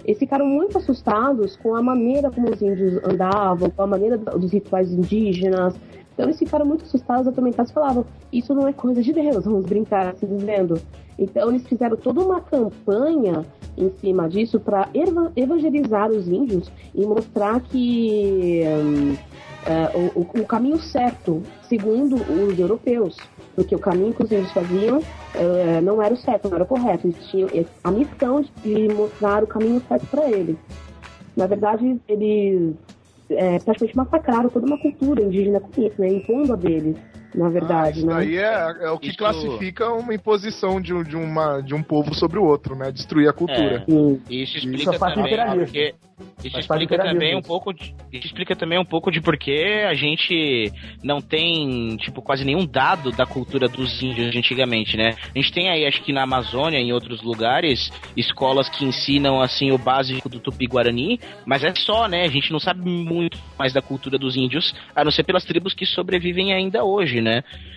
[0.05, 4.39] Eles ficaram muito assustados com a maneira como os índios andavam, com a maneira do-
[4.39, 5.75] dos rituais indígenas.
[6.13, 10.07] Então eles ficaram muito assustados, atormentados, falavam: Isso não é coisa de Deus, vamos brincar,
[10.07, 10.79] assim dizendo.
[11.19, 13.45] Então eles fizeram toda uma campanha
[13.77, 14.87] em cima disso para
[15.35, 19.15] evangelizar os índios e mostrar que hum,
[19.65, 23.17] é, o- o caminho certo, segundo os europeus,
[23.57, 25.01] porque o caminho que os índios faziam
[25.33, 27.07] é, não era o certo, não era o correto.
[27.07, 27.49] Eles tinham
[27.83, 30.55] a missão de, de mostrar o caminho certo para eles.
[31.35, 32.75] Na verdade, eles
[33.31, 36.07] é, praticamente massacraram toda uma cultura indígena com isso, né?
[36.07, 36.97] Impondo a deles,
[37.37, 38.15] na verdade, Isso né?
[38.15, 41.83] aí é, é o que Isso- classifica uma imposição de, um- de, uma, de um
[41.83, 42.91] povo sobre o outro, né?
[42.91, 43.83] Destruir a cultura.
[43.87, 44.21] Sim.
[44.29, 45.93] Isso Isso explica é parte também porque
[46.43, 50.71] isso explica também um pouco de, isso explica também um pouco de porque a gente
[51.03, 55.13] não tem tipo quase nenhum dado da cultura dos índios antigamente, né?
[55.35, 59.39] A gente tem aí acho que na Amazônia e em outros lugares escolas que ensinam
[59.39, 62.23] assim o básico do Tupi-Guarani, mas é só, né?
[62.23, 65.75] A gente não sabe muito mais da cultura dos índios, a não ser pelas tribos
[65.75, 67.26] que sobrevivem ainda hoje, né?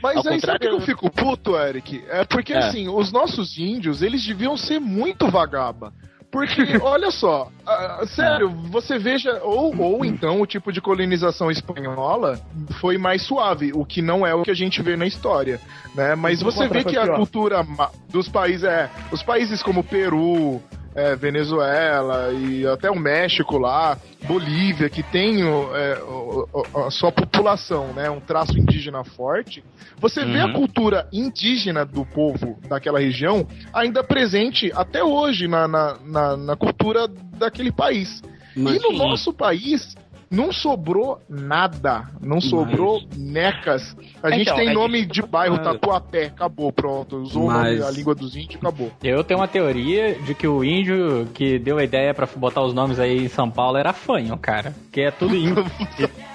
[0.02, 2.02] Mas Ao aí sabe que eu fico puto, Eric?
[2.08, 2.58] É porque, É.
[2.58, 5.92] assim, os nossos índios, eles deviam ser muito vagaba.
[6.30, 12.40] Porque, olha só, ah, sério, você veja, ou, ou então o tipo de colonização espanhola
[12.80, 15.60] foi mais suave, o que não é o que a gente vê na história,
[15.94, 16.14] né?
[16.14, 17.66] Mas você vê que a cultura
[18.08, 20.62] dos países, é, os países como Peru,
[21.00, 26.46] é, Venezuela e até o México lá, Bolívia, que tem o- é, o-
[26.86, 29.64] a sua população, né, um traço indígena forte,
[29.98, 30.52] você vê a Uhum.
[30.52, 37.08] cultura indígena do povo daquela região ainda presente até hoje na, na, na, na cultura
[37.38, 38.20] daquele país.
[38.56, 38.98] Mas- e no Sim.
[38.98, 39.94] nosso país
[40.30, 43.96] não sobrou nada, não sobrou necas.
[44.22, 45.58] A gente Então, tem é nome que- de bairro.
[45.58, 47.16] Tatuapé, acabou, pronto.
[47.16, 48.92] Usou Mas- a língua dos índios, acabou.
[49.02, 52.72] Eu tenho uma teoria de que o índio que deu a ideia pra botar os
[52.72, 54.72] nomes aí em São Paulo era fanho, cara.
[54.92, 55.64] Que é tudo índio.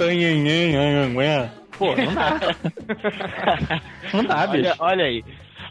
[1.77, 2.39] Pô, não dá.
[4.13, 4.73] Não dá, bicho.
[4.79, 5.23] Olha, olha aí.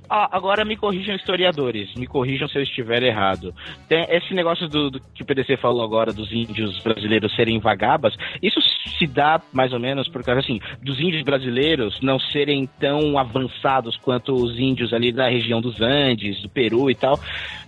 [0.08, 3.54] Ah, agora me corrijam historiadores, me corrijam se eu estiver errado.
[3.88, 8.14] Tem esse negócio do, do que o PDC falou agora dos índios brasileiros serem vagabas,
[8.42, 8.60] isso
[8.98, 13.96] se dá mais ou menos por causa assim, dos índios brasileiros não serem tão avançados
[13.96, 17.18] quanto os índios ali da região dos Andes, do Peru e tal.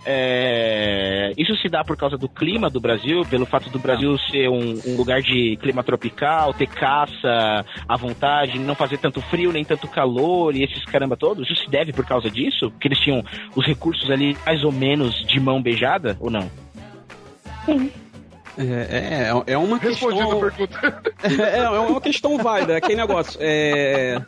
[0.09, 4.47] É, isso se dá por causa do clima do Brasil, pelo fato do Brasil ser
[4.47, 9.65] um, um lugar de clima tropical, ter caça à vontade, não fazer tanto frio nem
[9.65, 11.49] tanto calor e esses caramba todos.
[11.49, 12.71] Isso se deve por causa disso?
[12.79, 13.21] Que eles tinham
[13.53, 16.49] os recursos ali mais ou menos de mão beijada ou não?
[17.65, 17.91] Sim.
[18.57, 20.37] É, é, é uma Respondido questão.
[20.37, 21.01] a pergunta.
[21.53, 23.37] é, é uma questão válida, é aquele negócio.
[23.41, 24.21] É,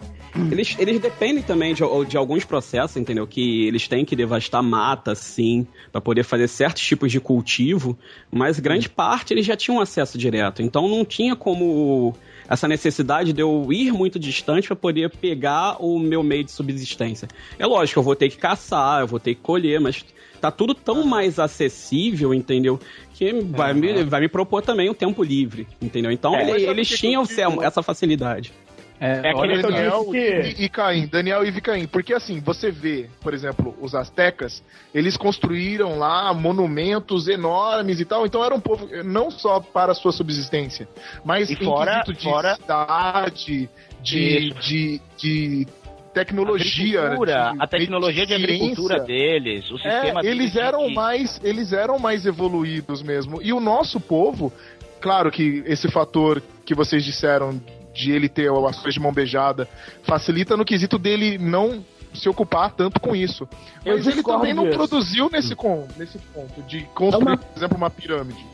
[0.51, 3.25] eles, eles dependem também de, de alguns processos, entendeu?
[3.27, 7.97] Que eles têm que devastar mata, sim, para poder fazer certos tipos de cultivo,
[8.31, 10.61] mas grande parte eles já tinham acesso direto.
[10.61, 12.15] Então não tinha como
[12.47, 17.27] essa necessidade de eu ir muito distante para poder pegar o meu meio de subsistência.
[17.59, 20.03] É lógico, eu vou ter que caçar, eu vou ter que colher, mas
[20.41, 22.79] tá tudo tão mais acessível, entendeu?
[23.13, 26.11] Que vai, me, vai me propor também o tempo livre, entendeu?
[26.11, 27.23] Então É, ele- eles tinham
[27.61, 28.51] essa facilidade.
[28.99, 30.17] É, que eu Daniel que-
[30.59, 34.61] e, e Caim, Daniel e Caim, porque assim, você vê, por exemplo, os astecas,
[34.93, 39.95] eles construíram lá monumentos enormes e tal, então era um povo não só para a
[39.95, 40.87] sua subsistência,
[41.23, 43.69] mas E em fora- de fora- cidade,
[44.01, 45.67] de, de, de
[46.13, 48.53] tecnologia, Agricultura, de a tecnologia de ciência.
[48.55, 53.01] agricultura deles, o sistema É, eles deles de- eram de- mais, eles eram mais evoluídos
[53.01, 53.41] mesmo.
[53.41, 54.51] E o nosso povo,
[54.99, 57.61] claro que esse fator que vocês disseram
[57.93, 59.67] de ele ter as coisas de mão beijada
[60.03, 61.83] facilita no quesito dele não
[62.13, 63.47] se ocupar tanto com isso.
[63.85, 64.77] Eu Mas ele também não disso.
[64.77, 68.45] produziu nesse, con, nesse ponto de construir, por exemplo, uma pirâmide.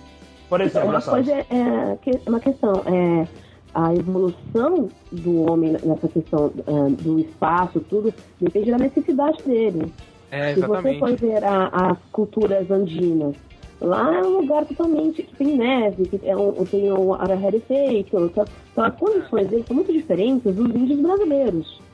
[0.49, 3.27] Por exemplo, uma coisa é, é que- uma questão é
[3.73, 9.91] a evolução do homem nessa questão é, do espaço tudo depende da necessidade dele
[10.31, 13.35] É, se você for ver a- as culturas andinas
[13.81, 18.17] lá é um lugar totalmente que tem neve que é um, tem o Arahara Feito
[18.17, 21.85] então, então as condições deles são muito diferentes dos índios brasileiros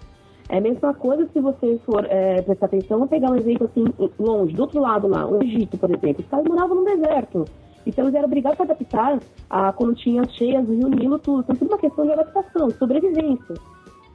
[0.51, 3.85] é a mesma coisa se você for é, prestar atenção, vou pegar um exemplo assim,
[4.19, 6.21] longe, do outro lado lá, o Egito, por exemplo.
[6.21, 7.45] Os caras moravam no deserto.
[7.87, 9.19] Então eles eram obrigados a adaptar
[9.49, 11.39] a, quando tinha as cheias do Rio Nilo, tudo.
[11.39, 13.55] Então tudo uma questão de adaptação, de sobrevivência.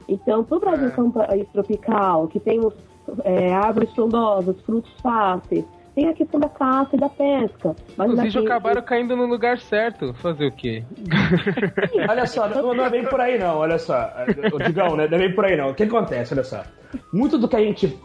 [0.07, 2.61] Então, pro Brasil que é um país tropical, que tem
[3.23, 5.65] é, árvores frondosas, frutos fáceis,
[5.97, 7.75] tem a questão da caça e da pesca.
[7.97, 10.13] Mas Os índios acabaram caindo no lugar certo.
[10.13, 10.83] Fazer o quê?
[12.07, 14.11] Olha só, não, não é bem por aí não, olha só.
[14.53, 15.07] O Digão, né?
[15.07, 15.69] Não é bem por aí não.
[15.69, 16.63] O que acontece, olha só.
[17.11, 17.97] Muito do que a gente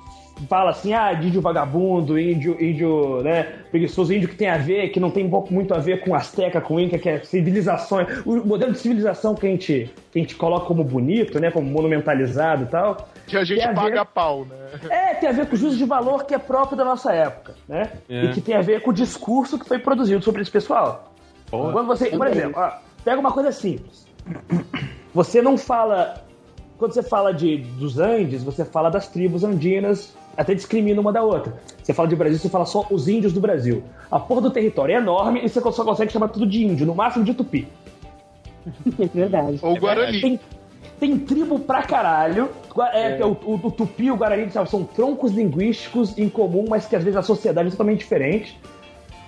[0.48, 4.88] fala assim, ah, de índio vagabundo, índio, índio, né, preguiçoso, índio que tem a ver,
[4.88, 8.72] que não tem muito a ver com Azteca, com Inca, que é civilização, o modelo
[8.72, 12.66] de civilização que a gente, que a gente coloca como bonito, né, como monumentalizado e
[12.66, 13.08] tal.
[13.32, 14.56] Que a gente tem paga ver- pau, né?
[14.90, 17.54] É, tem a ver com o juízo de valor que é próprio da nossa época,
[17.68, 17.90] né?
[18.08, 18.24] É.
[18.26, 21.12] E que tem a ver com o discurso que foi produzido sobre esse pessoal.
[21.50, 22.72] Quando você, por exemplo, ó,
[23.04, 24.06] pega uma coisa simples.
[25.14, 26.14] Você não fala.
[26.78, 31.22] Quando você fala de, dos Andes, você fala das tribos andinas, até discrimina uma da
[31.22, 31.54] outra.
[31.82, 33.84] Você fala de Brasil, você fala só os índios do Brasil.
[34.10, 36.94] A porra do território é enorme e você só consegue chamar tudo de índio, no
[36.94, 37.68] máximo de tupi.
[38.98, 39.58] É verdade.
[39.62, 40.20] Ou Guarani.
[40.20, 40.40] Tem,
[41.00, 42.50] tem tribo pra caralho.
[42.92, 43.24] É, É.
[43.24, 47.02] O, o, o tupi e o guarani são troncos linguísticos em comum, mas que às
[47.04, 48.58] vezes a sociedade é totalmente diferente.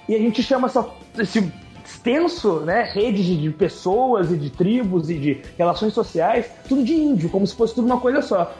[0.08, 0.86] E a gente chama essa,
[1.18, 1.52] esse
[1.84, 6.94] extenso né, rede de, de pessoas e de tribos e de relações sociais, tudo de
[6.94, 8.52] índio, como se fosse tudo uma coisa só.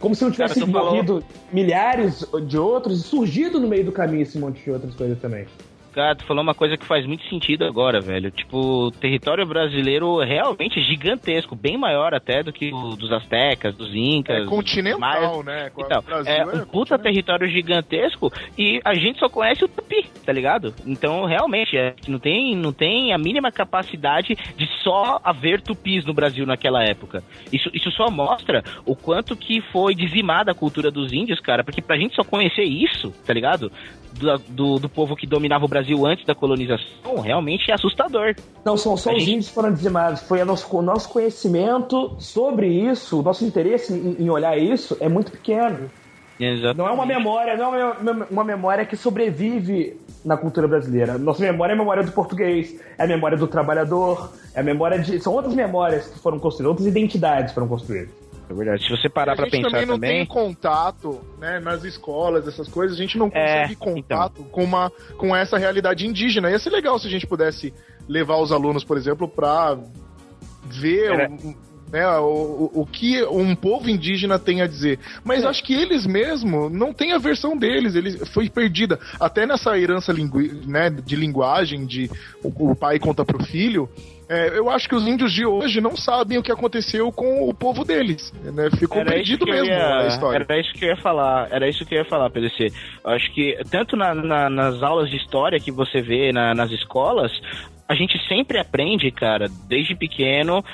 [0.00, 1.22] Como se não tivesse Cara, tu falou- morrido
[1.52, 5.46] milhares de outros e surgido no meio do caminho esse monte de outras coisas também.
[5.92, 8.30] Cara, tu falou uma coisa que faz muito sentido agora, velho.
[8.30, 13.76] Tipo, o território brasileiro realmente é gigantesco, bem maior até do que o dos astecas,
[13.76, 14.44] dos incas.
[14.44, 15.44] É continental, maias.
[15.44, 15.70] né?
[15.76, 20.32] Então, é é um puta território gigantesco e a gente só conhece o tupi, tá
[20.32, 20.74] ligado?
[20.86, 26.14] Então, realmente, é, não, tem, não tem a mínima capacidade de só haver tupis no
[26.14, 27.22] Brasil naquela época.
[27.52, 31.82] Isso, isso só mostra o quanto que foi dizimada a cultura dos índios, cara, porque
[31.82, 33.70] pra gente só conhecer isso, tá ligado?
[34.12, 38.34] Do, do, do povo que dominava o Brasil antes da colonização, realmente é assustador.
[38.64, 40.22] Não, são só A os gente- índios foram dizimados.
[40.22, 45.08] Foi nosso, o nosso conhecimento sobre isso, o nosso interesse em, em olhar isso é
[45.08, 45.90] muito pequeno.
[46.74, 51.18] Não é uma memória, não é uma, uma memória que sobrevive na cultura brasileira.
[51.18, 54.98] Nossa memória é a memória do português, é a memória do trabalhador, é a memória
[54.98, 55.20] de.
[55.20, 58.08] São outras memórias que foram construídas, outras identidades foram construídas.
[58.50, 58.82] É verdade.
[58.82, 60.10] Se você parar a gente pensar também não também.
[60.10, 64.90] tem contato, né, nas escolas, essas coisas, a gente não É, consegue contato com, uma,
[65.16, 66.50] com essa realidade indígena.
[66.50, 67.72] Ia ser legal se a gente pudesse
[68.08, 69.78] levar os alunos, por exemplo, para
[70.66, 71.54] ver Era- o,
[71.92, 72.24] né, o,
[72.74, 74.98] o, o que um povo indígena tem a dizer.
[75.24, 78.98] Mas acho que eles mesmo não têm a versão deles, ele foi perdida.
[79.20, 82.10] Até nessa herança lingui, né, de linguagem, de
[82.42, 83.88] o, o pai conta pro filho,
[84.30, 87.52] é, eu acho que os índios de hoje não sabem o que aconteceu com o
[87.52, 88.32] povo deles.
[88.44, 88.70] Né?
[88.78, 90.46] Ficou Era perdido mesmo ia- a história.
[90.48, 92.68] Era isso que eu ia falar, era isso que eu ia falar, PDC.
[93.04, 96.70] Eu acho que tanto na- na- nas aulas de história que você vê na- nas
[96.70, 97.32] escolas,
[97.88, 100.64] a gente sempre aprende, cara, desde pequeno,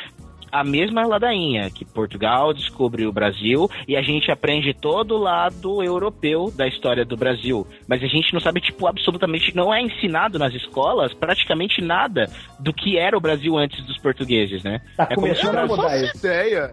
[0.51, 5.83] a mesma ladainha, que Portugal descobriu o Brasil e a gente aprende todo o lado
[5.83, 7.67] europeu da história do Brasil.
[7.89, 12.73] Mas a gente não sabe, tipo, absolutamente, não é ensinado nas escolas praticamente nada do
[12.73, 14.81] que era o Brasil antes dos portugueses, né?
[14.97, 16.17] Tá É como começando se- a mudar isso.
[16.17, 16.71] ideia.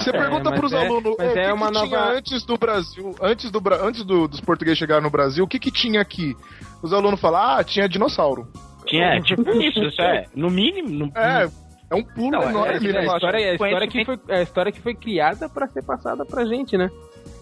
[0.00, 1.86] Você É, pergunta mas pros é- alunos mas "Ô, o é que, uma que nova-
[1.86, 5.58] tinha antes do Brasil, antes, do, antes do- dos portugueses chegarem no Brasil, o que,
[5.60, 6.34] que tinha aqui?
[6.82, 8.48] Os alunos falam, ah, tinha dinossauro.
[8.86, 10.88] Tinha, tipo isso, isso é, no mínimo...
[10.88, 11.48] No, É,
[11.90, 12.86] é um pulo Não, é, enorme.
[12.88, 13.06] é, a, né?
[13.06, 16.24] história, é a, história que foi, é a história que foi criada pra ser passada
[16.24, 16.90] pra gente, né?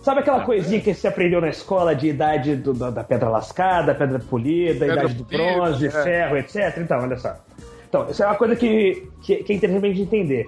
[0.02, 3.92] Sabe aquela coisinha que você aprendeu na escola de idade do- da, da pedra lascada,
[3.94, 5.90] pedra polida, Pedra idade do bronze, é.
[5.90, 6.78] ferro, etc.
[6.78, 7.34] Então, olha só.
[7.88, 10.46] Então, isso é uma coisa que, que, que é interessante a entender.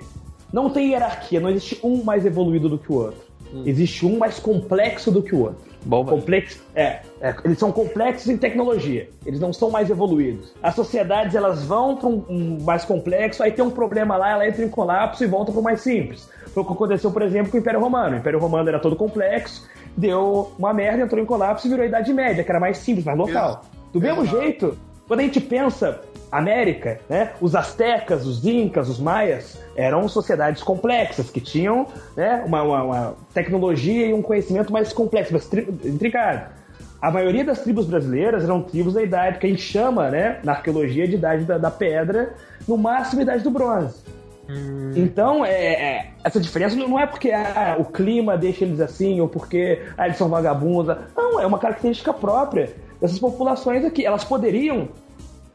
[0.53, 3.21] Não tem hierarquia, não existe um mais evoluído do que o outro.
[3.67, 5.68] Existe um mais complexo do que o outro.
[6.11, 9.09] Complexo, é, é, eles são complexos em tecnologia.
[9.25, 10.55] Eles não são mais evoluídos.
[10.63, 14.47] As sociedades elas vão para um, um mais complexo, aí tem um problema lá, ela
[14.47, 16.29] entra em colapso e volta para o mais simples.
[16.53, 18.17] Foi o que aconteceu, por exemplo, com o Império Romano.
[18.17, 21.89] O Império Romano era todo complexo, deu uma merda, entrou em colapso e virou a
[21.89, 23.63] Idade Média, que era mais simples, mais local.
[23.93, 24.77] Do mesmo jeito,
[25.09, 26.01] quando a gente pensa
[26.31, 32.63] América, né, os astecas, os incas, os maias eram sociedades complexas que tinham né, uma,
[32.63, 36.51] uma, uma tecnologia e um conhecimento mais complexo, mais tri- intricado.
[37.01, 40.53] A maioria das tribos brasileiras eram tribos da idade que a gente chama, né, na
[40.53, 42.35] arqueologia, de idade da, da pedra,
[42.67, 44.03] no máximo idade do bronze.
[44.97, 49.29] Então, é, é, essa diferença não é porque ah, o clima deixa eles assim, ou
[49.29, 50.97] porque ah, eles são vagabundos.
[51.15, 52.71] Não, é uma característica própria
[53.01, 54.05] dessas populações aqui.
[54.05, 54.89] Elas poderiam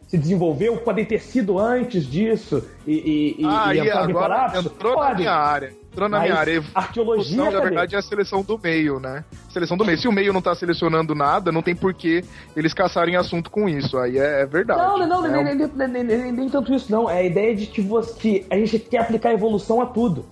[0.07, 4.67] se desenvolver, ou podem ter sido antes disso e, e, Ah, e e agora colapso?
[4.67, 5.15] entrou na Podem.
[5.17, 5.73] minha área.
[5.91, 6.63] Entrou na Mas minha área.
[6.73, 9.23] arqueologia, na verdade, é a seleção do meio, né?
[9.49, 9.97] Seleção do meio.
[9.97, 12.23] Se o meio não tá selecionando nada, não tem por que
[12.55, 13.97] eles caçarem assunto com isso.
[13.97, 14.79] Aí é, é verdade.
[14.81, 17.09] Não, não, não, É nem, nem, nem- nem- nem- nem tanto isso, não.
[17.09, 20.25] É a ideia de que, você, que a gente quer aplicar evolução a tudo.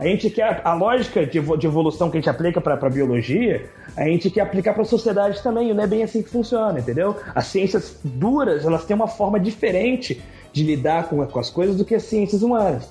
[0.00, 0.62] A gente quer.
[0.64, 4.30] A lógica de, evo- de evolução que a gente aplica para a biologia, a gente
[4.30, 5.70] quer aplicar para a sociedade também.
[5.70, 7.14] e Não é bem assim que funciona, entendeu?
[7.34, 10.20] As ciências duras, elas têm uma forma diferente
[10.52, 12.90] de lidar com, com as coisas do que as ciências humanas.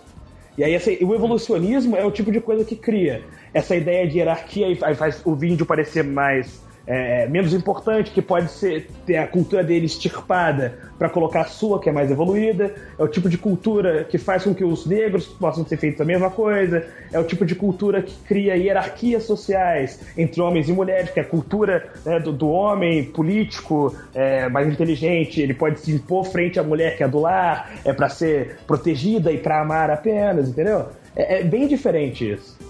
[0.56, 4.68] E aí o evolucionismo é o tipo de coisa que cria essa ideia de hierarquia
[4.70, 9.64] e faz o índio parecer mais é, menos importante, que pode ser ter a cultura
[9.64, 12.74] dele extirpada para colocar a sua, que é mais evoluída.
[12.98, 16.06] É o tipo de cultura que faz com que os negros possam ser feitos a
[16.06, 16.84] mesma coisa.
[17.14, 21.24] É o tipo de cultura que cria hierarquias sociais entre homens e mulheres, que é
[21.24, 25.40] a cultura né, do, do homem político é, mais inteligente.
[25.40, 29.32] Ele pode se impor frente à mulher que é do lar, é para ser protegida
[29.32, 30.88] e para amar apenas, entendeu?
[31.16, 32.69] É, é bem diferente isso.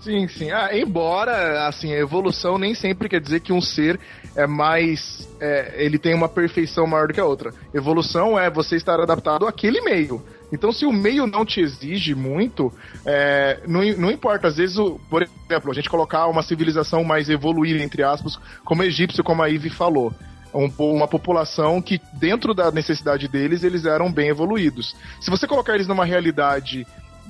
[0.00, 0.50] Sim, sim.
[0.52, 3.98] Ah, embora, assim, a evolução nem sempre quer dizer que um ser
[4.34, 5.26] é mais.
[5.40, 7.52] é, ele tem uma perfeição maior do que a outra.
[7.74, 10.22] Evolução é você estar adaptado àquele meio.
[10.52, 12.72] Então, se o meio não te exige muito,
[13.04, 14.46] é, não, não importa.
[14.46, 18.84] Às vezes, o- por exemplo, a gente colocar uma civilização mais evoluída, entre aspas, como
[18.84, 20.14] egípcio, como a Ivy falou.
[20.54, 24.94] Um uma população que, dentro da necessidade deles, eles eram bem evoluídos.
[25.20, 26.86] Se você colocar eles numa realidade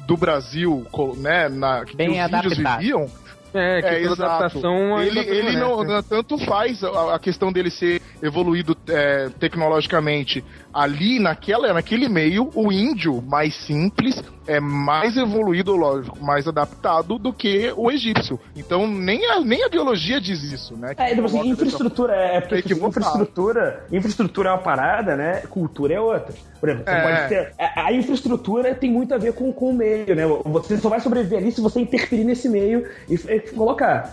[0.08, 0.86] do Brasil,
[1.18, 2.78] né, na, que Bem os índios adaptado.
[2.80, 3.06] viviam,
[3.52, 8.00] É, que é, adaptação ainda Ele, ele não- tanto faz a, a questão dele ser
[8.22, 10.42] evoluído é, tecnologicamente
[10.78, 17.32] ali naquela, naquele meio, o índio mais simples é mais evoluído, lógico, mais adaptado do
[17.32, 18.38] que o egípcio.
[18.54, 20.94] Então nem a, nem a biologia diz isso, né?
[20.96, 23.00] É, tipo assim, infraestrutura é, é porque É tipo, equivocado.
[23.00, 25.42] infraestrutura, infraestrutura é uma parada, né?
[25.50, 26.32] Cultura é outra.
[26.60, 27.02] Por exemplo, você É.
[27.02, 27.52] pode ter.
[27.58, 30.24] A, a infraestrutura tem muito a ver com, com o meio, né?
[30.26, 34.10] Você só vai sobreviver ali se você interferir nesse meio e, e colocar.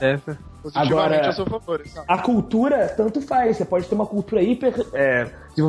[0.66, 1.82] Positivamente Agora, a seu favor.
[1.86, 2.05] exato.
[2.11, 3.57] a cultura, tanto faz.
[3.57, 4.74] Você pode ter uma cultura hiper.
[4.93, 5.28] É,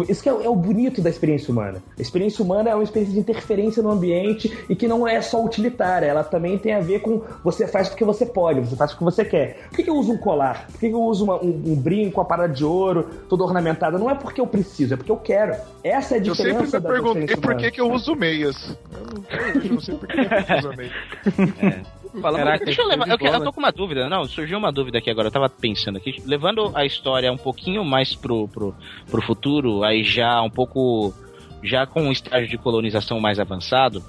[0.09, 1.83] isso que é, é o bonito da experiência humana.
[1.99, 5.45] A experiência humana é uma experiência de interferência no ambiente e que não é só
[5.45, 6.07] utilitária.
[6.07, 9.23] Ela também tem a ver com você faz porque você pode, você faz porque você
[9.23, 9.67] quer.
[9.69, 10.67] Por que, que eu uso um colar?
[10.73, 13.99] Por que, que eu uso uma- um, um brinco, uma parada de ouro, toda ornamentada?
[13.99, 15.55] Não é porque eu preciso, é porque eu quero.
[15.85, 18.77] Essa é a Eu diferença sempre me perguntei por que, que eu uso meias.
[18.91, 19.07] Eu
[19.55, 21.87] não, eu não sei por que eu uso meias.
[22.21, 23.09] Falando, Caraca, deixa eu levar.
[23.09, 24.09] Eu, eu tô com uma dúvida.
[24.09, 25.29] Não, surgiu uma dúvida aqui agora.
[25.29, 26.23] Eu tava pensando aqui.
[26.25, 28.75] Levando a história um pouquinho mais pro, pro,
[29.11, 31.13] pro futuro, aí já um pouco.
[31.63, 34.03] Já com um estágio de colonização mais avançado.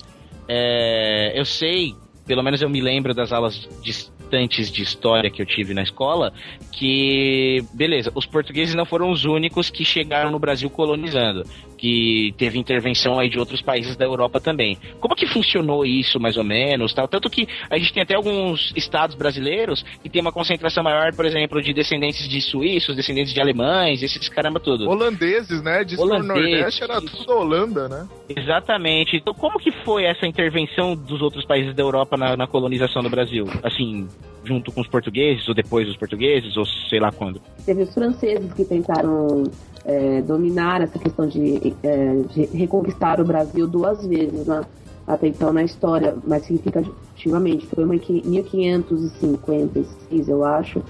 [0.48, 1.96] é, eu sei,
[2.26, 6.34] pelo menos eu me lembro das aulas distantes de história que eu tive na escola,
[6.72, 11.44] que, beleza, os portugueses não foram os únicos que chegaram no Brasil colonizando,
[11.78, 14.78] que teve intervenção aí de outros países da Europa também.
[15.00, 17.08] Como que funcionou isso, mais ou menos, tal?
[17.08, 21.26] Tanto que a gente tem até alguns estados brasileiros que tem uma concentração maior, por
[21.26, 24.90] exemplo, de descendentes de suíços, descendentes de alemães, esses caramba tudo.
[24.90, 25.84] Holandeses, né?
[25.84, 28.08] Diz que o Nordeste era tudo da Holanda, né?
[28.30, 29.18] Exatamente.
[29.18, 33.10] Então, como que foi essa intervenção dos outros países da Europa na, na colonização do
[33.10, 33.46] Brasil?
[33.64, 34.08] Assim,
[34.44, 37.42] junto com os portugueses, ou depois dos portugueses, ou sei lá quando?
[37.66, 39.44] Teve os franceses que tentaram
[39.88, 44.62] é, dominar essa questão de, é, de reconquistar o Brasil duas vezes né?
[45.08, 47.66] até então na história, mais significativamente.
[47.68, 50.84] Foi em que- 1556, eu acho,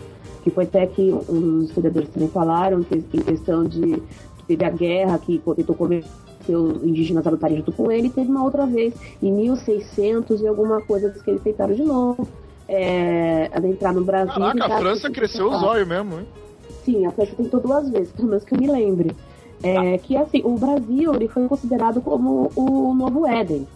[0.44, 4.02] que foi até que um dos historiadores também falaram que, em questão de
[4.38, 6.10] que teve a guerra que tentou convencer
[6.50, 10.48] os indígenas a lutarem junto com ele, e teve uma outra vez, em 1600 e
[10.48, 12.28] alguma coisa que eles tentaram de novo.
[12.70, 14.34] É, adentrar no Brasil.
[14.34, 16.26] Caraca, a França cresceu os olhos mesmo, hein?
[16.88, 19.12] Sim, a França tentou duas vezes, pelo menos que eu me lembre.
[19.62, 23.68] É, Que assim, o Brasil ele foi considerado como o novo Éden.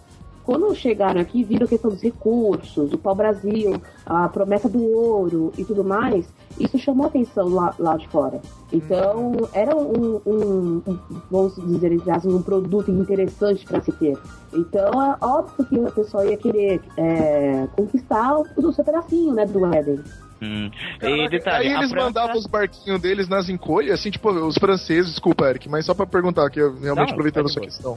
[0.46, 3.74] Quando chegaram aqui, viram a questão dos recursos, o pau-brasil,
[4.06, 6.26] a promessa do ouro e tudo mais,
[6.58, 8.40] isso chamou atenção lá, lá de fora.
[8.72, 10.98] Então, era um, um- um-
[11.30, 14.18] vamos dizer, um produto interessante para se ter.
[14.54, 19.44] Então, é óbvio que o pessoal ia querer é, conquistar o, o seu pedacinho, né,
[19.46, 20.00] do Éden.
[20.42, 20.70] Hum.
[20.98, 24.56] Caraca, E detalhe, aí eles França- mandavam os barquinhos deles nas encolhas, assim, tipo, os
[24.58, 27.96] franceses, desculpa, Eric, mas só pra perguntar aqui, eu realmente Não, aproveitando a sua questão.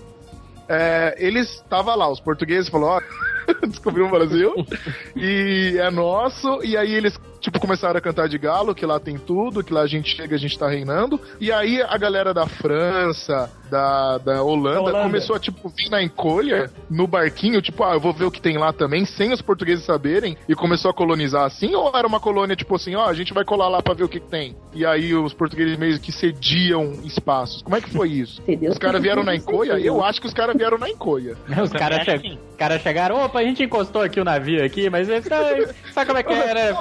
[0.69, 3.01] É, eles estavam lá, os portugueses falaram, ó,
[3.67, 4.53] descobriu o Brasil,
[5.15, 9.17] e é nosso, e aí eles, tipo, começaram a cantar de galo, que lá tem
[9.17, 12.47] tudo, que lá a gente chega, a gente tá reinando, e aí a galera da
[12.47, 15.03] França, da, da Holanda, Holanda.
[15.03, 18.41] começou a, tipo, vir na encolha, no barquinho, tipo, ah, eu vou ver o que
[18.41, 22.19] tem lá também, sem os portugueses saberem, e começou a colonizar assim, ou era uma
[22.19, 24.55] colônia, tipo assim, ó, a gente vai colar lá pra ver o que, que tem?
[24.73, 27.61] E aí os portugueses meio que cediam espaços.
[27.61, 28.41] Como é que foi isso?
[28.69, 29.73] Os caras vieram na encolha?
[29.73, 31.37] Eu acho que os caras vieram na encolha.
[31.61, 35.27] Os caras che cara chegaram, opa, a gente encostou aqui o navio aqui, mas esse
[35.29, 36.73] sabe, sabe como é que é, né?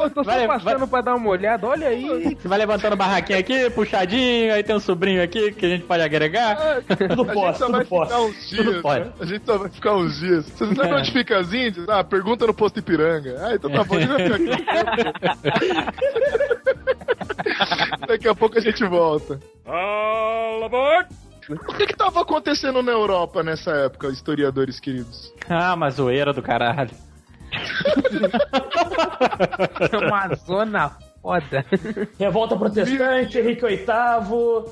[0.59, 2.35] Só Vai- passando pra dar uma olhada, olha aí.
[2.41, 6.03] Você vai levantando barraquinha aqui, puxadinho, aí tem um sobrinho aqui que a gente pode
[6.03, 6.57] agregar.
[7.17, 8.83] Tudo a gente só vai ficar uns Tudo dias.
[8.83, 9.05] pode.
[9.05, 9.13] né?
[9.21, 10.47] A gente só vai ficar uns dias.
[10.47, 10.95] Você sabe É.
[10.95, 11.89] onde fica as índias?
[11.89, 13.37] Ah, pergunta no posto Ipiranga.
[13.41, 16.05] Ah, então tá bom, a gente vai ficar aqui.
[18.07, 19.41] Daqui a pouco a gente volta.
[19.67, 21.09] All aboard!
[21.51, 25.33] O que que tava acontecendo na Europa nessa época, historiadores queridos?
[25.49, 26.91] Ah, uma zoeira do caralho.
[30.07, 30.91] uma zona
[31.23, 31.65] foda.
[32.19, 33.85] Revolta Protestante, Henrique VIII.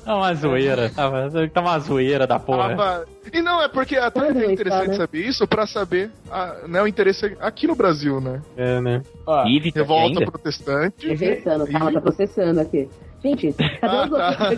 [0.05, 2.69] É uma zoeira, tava, tava uma zoeira da porra.
[2.69, 6.87] Tava- E não, é porque até é interessante saber isso pra saber ah, né, o
[6.87, 8.41] interesse aqui no Brasil, né?
[8.55, 9.01] É, né?
[9.25, 10.31] Ó, Revolta ainda?
[10.31, 11.07] protestante.
[11.07, 12.87] Reversando, calma, tá processando aqui.
[13.23, 14.49] Gente, cadê os Ah, tá.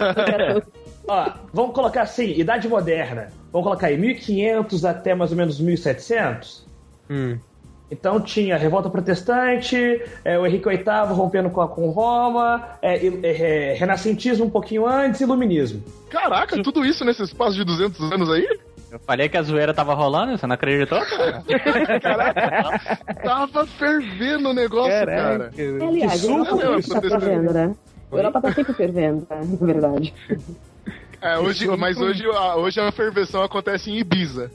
[0.56, 0.74] outros?
[1.08, 3.28] Ó, vamos colocar assim, Idade Moderna.
[3.54, 6.66] Vamos colocar aí 1500 até mais ou menos 1700.
[7.10, 7.38] Hum.
[7.92, 10.84] Então tinha Revolta Protestante, é, o Henrique VIII
[11.14, 15.84] rompendo com, a- com Roma, é, e- é, é, Renascentismo um pouquinho antes, Iluminismo.
[16.10, 18.48] Caraca, tudo isso nesse espaço de 200 anos aí?
[18.92, 21.00] Eu falei que a zoeira tava rolando, você não acreditou?
[23.24, 25.52] Tava fervendo o negócio, cara.
[25.82, 27.76] Aliás, a suco, Europa meu, sempre tá fervendo, né?
[28.12, 29.42] A Europa tá sempre fervendo, né?
[29.60, 30.14] na verdade.
[31.22, 34.52] É, hoje, mas hoje a, hoje a ferveção acontece em Ibiza.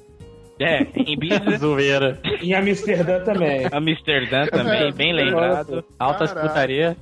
[0.60, 1.56] É, em Ibiza.
[1.58, 2.20] Zoeira.
[2.42, 3.66] Em Amsterdã também.
[3.72, 5.84] Amsterdã também, bem lembrado.
[5.98, 6.96] Altas putaria.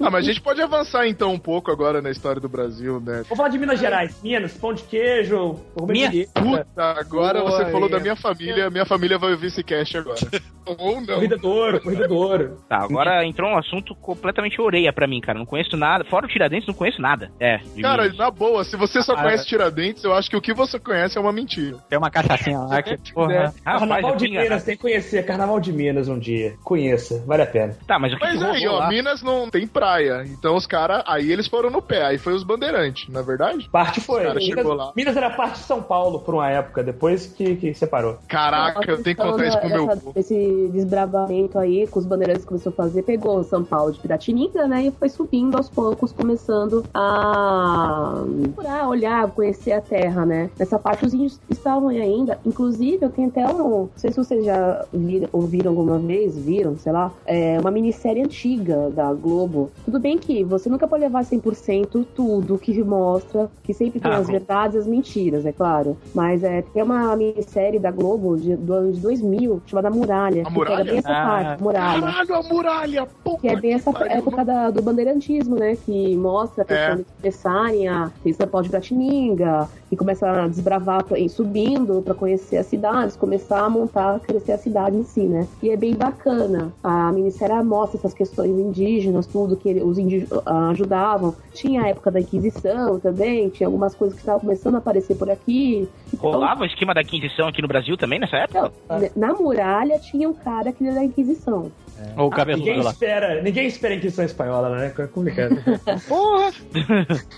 [0.00, 3.22] Ah, mas a gente pode avançar então um pouco agora na história do Brasil, né?
[3.24, 4.20] Vamos falar de Minas Gerais.
[4.22, 5.56] Minas, pão de queijo,
[5.88, 7.92] Minha puta, agora Boa, você falou é.
[7.92, 10.18] da minha família, minha família vai ouvir esse cast agora.
[10.78, 11.14] Ou não.
[11.14, 12.58] Corrida do ouro, corrida do ouro.
[12.68, 15.36] Tá, agora entrou um assunto completamente orelha pra mim, cara.
[15.38, 16.04] Não conheço nada.
[16.04, 17.30] Fora o Tiradentes, não conheço nada.
[17.40, 18.18] É, Cara, Minas.
[18.18, 19.46] na boa, se você só Ah, conhece é.
[19.46, 21.76] Tiradentes, eu acho que o que você conhece é uma mentira.
[21.88, 23.52] Tem uma cachaçinha lá que, porra.
[23.64, 25.24] Carnaval de Minas, tem que conhecer.
[25.24, 26.54] Carnaval de Minas um dia.
[26.62, 27.76] Conheça, vale a pena.
[27.86, 28.88] Tá, mas o que, Mas que aí, ó, lá?
[29.00, 30.24] Minas não tem praia.
[30.26, 32.04] Então os caras, aí eles foram no pé.
[32.04, 33.66] Aí foi os bandeirantes, na é verdade?
[33.70, 34.28] Parte foi.
[34.28, 34.92] Minas, chegou lá.
[34.94, 38.18] Minas era parte de São Paulo por uma época, depois que, que separou.
[38.28, 40.12] Caraca, eu tenho que contar isso pro meu povo.
[40.14, 44.84] Esse desbravamento aí que os bandeirantes começou a fazer, pegou São Paulo de Piratininga, né?
[44.84, 50.50] E foi subindo aos poucos, começando a procurar, olhar, conhecer a terra, né?
[50.58, 52.38] Nessa parte os índios estavam aí ainda.
[52.44, 53.70] Inclusive, eu tenho até um.
[53.70, 58.22] Não sei se vocês já viram, ouviram alguma vez, viram, sei lá, é uma minissérie
[58.22, 59.70] antiga da Globo.
[59.84, 64.16] Tudo bem que você nunca pode levar 100% tudo que mostra, que sempre tem Ah,
[64.18, 64.32] as bom.
[64.32, 65.96] verdades e as mentiras, é claro.
[66.14, 70.42] Mas é, tem uma minissérie da Globo de- do ano de 2000, chamada Muralha.
[70.42, 70.76] A que Muralha?
[70.78, 71.26] pega bem essa Ah.
[71.26, 72.00] parte, Muralha.
[72.02, 73.08] Caralho, a muralha!
[73.24, 74.12] Porra, Que é bem essa pariu.
[74.18, 75.76] época da- do bandeirantismo, né?
[75.76, 77.04] Que mostra questão É.
[77.20, 82.56] começarem a ter São Paulo de Piratininga, e começar a desbravar, pra, subindo para conhecer
[82.58, 85.48] as cidades, começar a montar, crescer a cidade em si, né?
[85.60, 86.72] E é bem bacana.
[86.82, 88.79] A minissérie mostra essas questões indígenas,
[89.26, 91.34] tudo que ele- os indígenas ah, ajudavam.
[91.52, 95.30] Tinha a época da Inquisição também, tinha algumas coisas que estavam começando a aparecer por
[95.30, 95.88] aqui.
[96.12, 98.72] Então, Rolava o esquema da Inquisição aqui no Brasil também nessa época?
[99.16, 101.70] na muralha tinha um cara que era da Inquisição.
[102.16, 102.90] Ou o Ninguém cabeludo lá.
[102.90, 104.92] espera, ninguém espera a Inquisição Espanhola, né?
[104.98, 105.56] É complicado.
[106.08, 106.50] Porra!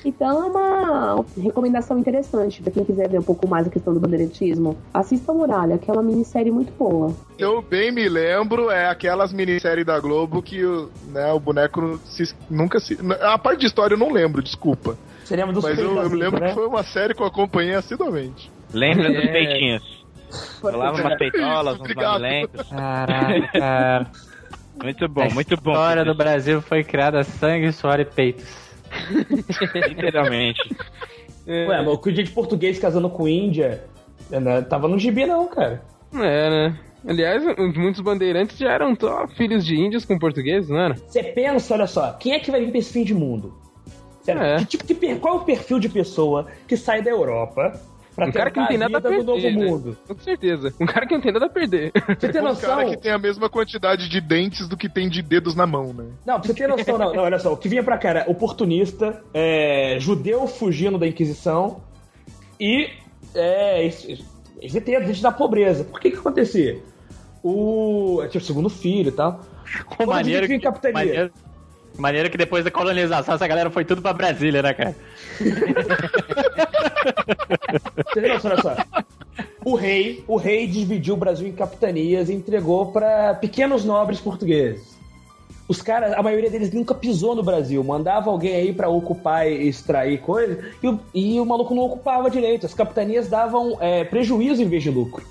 [0.05, 4.01] Então é uma recomendação interessante pra quem quiser ver um pouco mais a questão do
[4.01, 4.77] bandeirantismo.
[4.95, 7.15] Assista a Muralha, que é uma minissérie muito boa.
[7.39, 12.35] Eu bem me lembro, é aquelas minisséries da Globo que o, né, o boneco se-
[12.51, 12.99] nunca se.
[13.21, 14.97] A parte de história eu não lembro, desculpa.
[15.31, 16.49] Lembra dos Mas eu, eu me lembro né?
[16.49, 18.51] que foi uma série que eu acompanhei assiduamente.
[18.73, 19.33] Lembra dos É.
[19.33, 20.03] peitinhos?
[20.63, 22.21] Rolava umas peitolas, uns Obrigado.
[22.21, 22.69] mamilencos.
[22.69, 24.11] Caraca, cara.
[24.83, 25.73] Muito bom, a muito bom.
[25.73, 28.47] história do Brasil foi criada a sangue, suor e peitos.
[29.89, 30.61] Literalmente.
[31.47, 33.85] Ué, mas o dia de português casando com Índia
[34.31, 35.83] né, tava no gibi, não, cara.
[36.15, 36.79] É, né?
[37.07, 37.43] Aliás,
[37.77, 40.95] muitos bandeirantes já eram só filhos de índios com portugueses, não era?
[40.95, 43.55] Você pensa, olha só, quem é que vai vir pra esse fim de mundo?
[44.23, 44.59] Sério, É.
[44.59, 47.73] que tipo de qual é o perfil de pessoa que sai da Europa
[48.15, 49.65] pra Um cara que não tem a nada a no novo perder, né?
[49.67, 49.97] mundo?
[50.07, 50.75] Com certeza.
[50.81, 51.93] Um cara que não tem nada a perder.
[52.19, 52.69] Você tem Um noção?
[52.77, 55.93] cara que tem a mesma quantidade de dentes do que tem de dedos na mão,
[55.93, 56.05] né?
[56.27, 58.31] Não, pra você ter noção, não, não, olha só, o que vinha pra cá era
[58.31, 61.81] oportunista, é, judeu fugindo da Inquisição
[62.61, 62.89] e
[63.35, 64.25] é, esse-
[64.61, 65.85] esse ET, gente da pobreza.
[65.85, 66.81] Por que que acontecia?
[67.43, 68.23] O.
[68.31, 69.41] Tinha o segundo filho e tal.
[69.87, 70.61] Com a maneira que,
[70.93, 71.33] maneira,
[71.99, 74.97] maneira que depois da colonização essa galera foi tudo pra Brasília, né, cara?
[78.17, 78.77] Olha só.
[79.65, 84.93] O rei, o rei dividiu o Brasil em capitanias e entregou pra pequenos nobres portugueses.
[85.69, 87.83] Os caras, a maioria deles nunca pisou no Brasil.
[87.83, 92.29] Mandava alguém aí pra ocupar e extrair coisa e o, e o maluco não ocupava
[92.29, 92.67] direito.
[92.67, 95.25] As capitanias davam é, prejuízo em vez de lucro.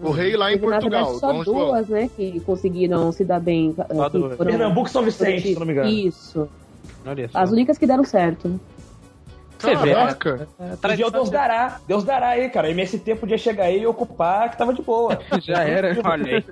[0.00, 1.66] O rei lá em na Portugal, verdade, só Dom João.
[1.68, 3.74] duas, né, que conseguiram se dar bem.
[3.78, 4.36] eh, que duas.
[4.36, 5.88] foram- Pernambuco e São Vicente, se não me engano.
[5.88, 6.48] Isso.
[7.06, 7.38] Olha só.
[7.38, 8.60] As únicas que deram certo.
[9.58, 9.94] Você vê?
[9.94, 10.48] Caraca!
[10.60, 11.80] Um dia Deus dará.
[11.86, 12.70] Deus dará aí, cara.
[12.70, 15.18] MST podia chegar aí e ocupar que tava de boa.
[15.40, 15.96] Já era.
[16.04, 16.44] Olha aí.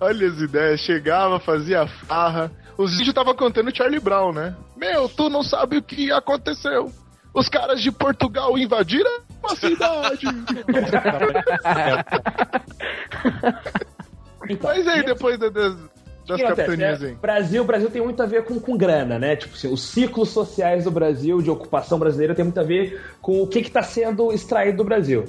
[0.00, 2.50] Olha as ideias, chegava, fazia farra.
[2.78, 4.54] Os índios estavam contando Charlie Brown, né?
[4.76, 6.90] Meu, tu não sabe o que aconteceu.
[7.34, 10.26] Os caras de Portugal invadiram a cidade.
[14.62, 15.74] Mas aí, depois da- das,
[16.26, 17.08] das capitanias né?
[17.08, 17.14] aí?
[17.14, 19.36] Brasil, Brasil tem muito a ver com, com grana, né?
[19.36, 23.42] Tipo assim, os ciclos sociais do Brasil, de ocupação brasileira, tem muito a ver com
[23.42, 25.24] o que está sendo extraído do Brasil.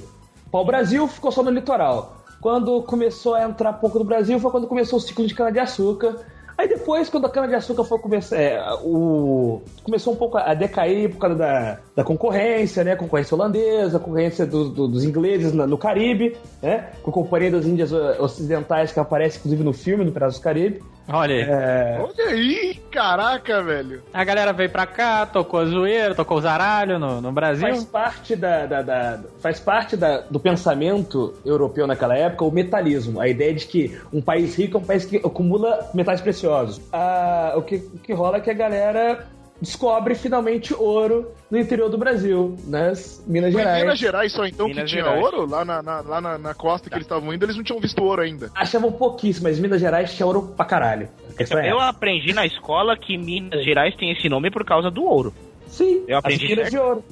[0.52, 2.16] O Brasil ficou só no litoral.
[2.40, 6.16] Quando começou a entrar pouco do Brasil foi quando começou o ciclo de cana-de-açúcar.
[6.58, 8.36] Aí depois, quando a cana-de-açúcar foi começar.
[8.36, 12.96] é, o, começou um pouco a decair por causa da, da concorrência, né?
[12.96, 16.90] Concorrência holandesa, concorrência do- do- dos ingleses na- no Caribe, né?
[17.02, 20.82] Com a Companhia das Índias Ocidentais, que aparece inclusive no filme, no Pedaço do Caribe.
[21.08, 21.42] Olha aí.
[21.42, 24.02] É, Olha aí, caraca, velho.
[24.12, 27.68] A galera veio pra cá, tocou a zoeira, tocou o zaralho no, no Brasil.
[27.68, 33.20] faz parte, da, da- da- faz parte da- do pensamento europeu naquela época o metalismo.
[33.20, 36.80] A ideia de que um país rico é um país que acumula metais preciosos.
[36.92, 39.26] Ah, o, que, o que rola é que a galera
[39.60, 43.82] descobre finalmente ouro no interior do Brasil, nas Minas Foi em Gerais.
[43.82, 45.24] Minas Gerais só então Minas que tinha Gerais.
[45.24, 45.46] ouro?
[45.48, 48.02] Lá na, na- lá na, na costa que eles estavam indo, eles não tinham visto
[48.02, 48.50] ouro ainda.
[48.54, 51.08] Achavam pouquíssimo, mas Minas Gerais tinha ouro pra caralho.
[51.38, 51.88] É Eu essa.
[51.88, 55.32] aprendi na escola que Minas Gerais tem esse nome por causa do ouro.
[55.68, 56.70] Sim, Eu as aprendi minas certo.
[56.72, 57.04] de ouro.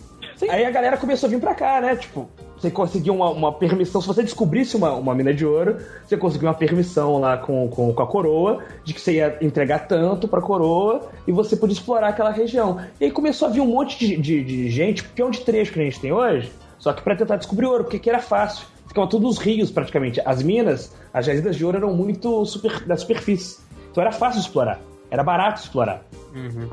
[0.50, 1.96] Aí a galera começou a vir pra cá, né?
[1.96, 2.28] Tipo,
[2.64, 4.00] você conseguiu uma, uma permissão.
[4.00, 7.92] Se você descobrisse uma, uma mina de ouro, você conseguiu uma permissão lá com, com,
[7.92, 12.08] com a coroa, de que você ia entregar tanto pra coroa e você podia explorar
[12.08, 12.80] aquela região.
[12.98, 15.80] E aí começou a vir um monte de, de, de gente, peão de trecho que
[15.80, 18.66] a gente tem hoje, só que pra tentar descobrir ouro, porque que era fácil.
[18.86, 20.20] Ficavam todos os rios praticamente.
[20.24, 23.58] As minas, as jazidas de ouro eram muito super, da superfície.
[23.90, 24.80] Então era fácil explorar.
[25.14, 26.02] Era barato explorar.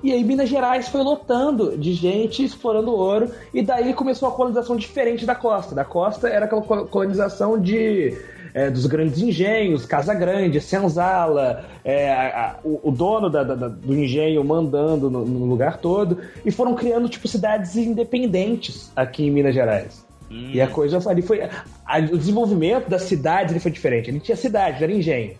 [0.04, 4.76] E aí Minas Gerais foi lotando de gente explorando ouro, e daí começou a colonização
[4.76, 5.76] diferente da costa.
[5.76, 8.18] Da costa era aquela col- colonização de
[8.54, 13.68] é, dos grandes engenhos, Casa Grande, Senzala, é, a- a- o, o dono da- da-
[13.70, 19.32] do engenho mandando no, no lugar todo, e foram criando tipo cidades independentes aqui em
[19.32, 20.06] Minas Gerais.
[20.30, 21.42] E a coisa ali foi.
[21.42, 24.10] a- o desenvolvimento das cidades ele foi diferente.
[24.10, 25.36] Ele tinha cidade, era engenho.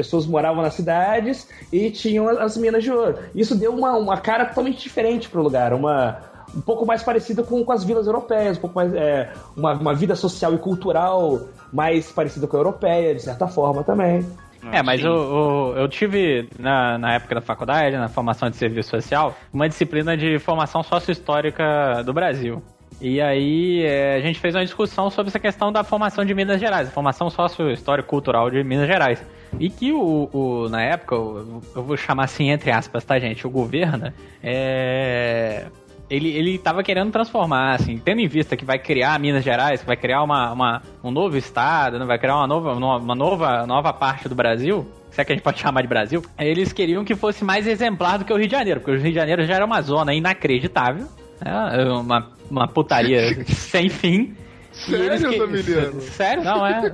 [0.00, 3.18] As pessoas moravam nas cidades e tinham as minas de ouro.
[3.34, 6.18] Isso deu uma, uma cara totalmente diferente pro lugar, uma
[6.54, 9.94] um pouco mais parecida com, com as vilas europeias, um pouco mais é, uma, uma
[9.94, 11.40] vida social e cultural
[11.72, 14.24] mais parecida com a europeia, de certa forma também.
[14.72, 18.90] É, mas o, o- eu tive, na, na época da faculdade, na formação de serviço
[18.90, 22.62] social, uma disciplina de formação sociohistórica do Brasil.
[23.00, 26.58] E aí é, a gente fez uma discussão sobre essa questão da formação de Minas
[26.58, 29.22] Gerais, a formação socio-histórico-cultural de Minas Gerais.
[29.58, 33.46] E que o, o- na época, o- eu vou chamar assim entre aspas, tá gente,
[33.46, 35.66] o governo, é,
[36.08, 39.86] ele, ele tava querendo transformar, assim, tendo em vista que vai criar Minas Gerais, que
[39.86, 43.92] vai criar uma, uma- um novo estado, né, vai criar uma nova, uma nova, nova
[43.92, 47.14] parte do Brasil, se é que a gente pode chamar de Brasil, eles queriam que
[47.16, 49.54] fosse mais exemplar do que o Rio de Janeiro, porque o Rio de Janeiro já
[49.54, 51.06] era uma zona inacreditável,
[51.44, 54.34] né, uma, uma putaria sem fim.
[54.76, 56.00] Sério, que- Zamiliano?
[56.02, 56.44] Sério?
[56.44, 56.92] Não, é.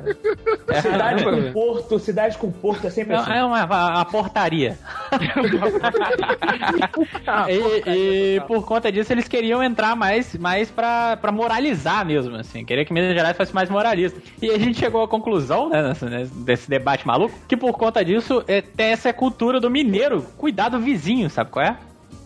[0.69, 3.33] é Cidade não, com porto, cidade com porto é sempre não, assim.
[3.33, 4.79] é uma, uma portaria.
[7.49, 12.65] e, e por conta disso eles queriam entrar mais, mais pra, pra moralizar mesmo, assim.
[12.65, 14.21] Queria que Minas Gerais fosse mais moralista.
[14.41, 18.05] E a gente chegou à conclusão, né, nessa- nesse- desse debate maluco, que por conta
[18.05, 21.77] disso é, tem essa cultura do mineiro cuidar do vizinho, sabe qual é?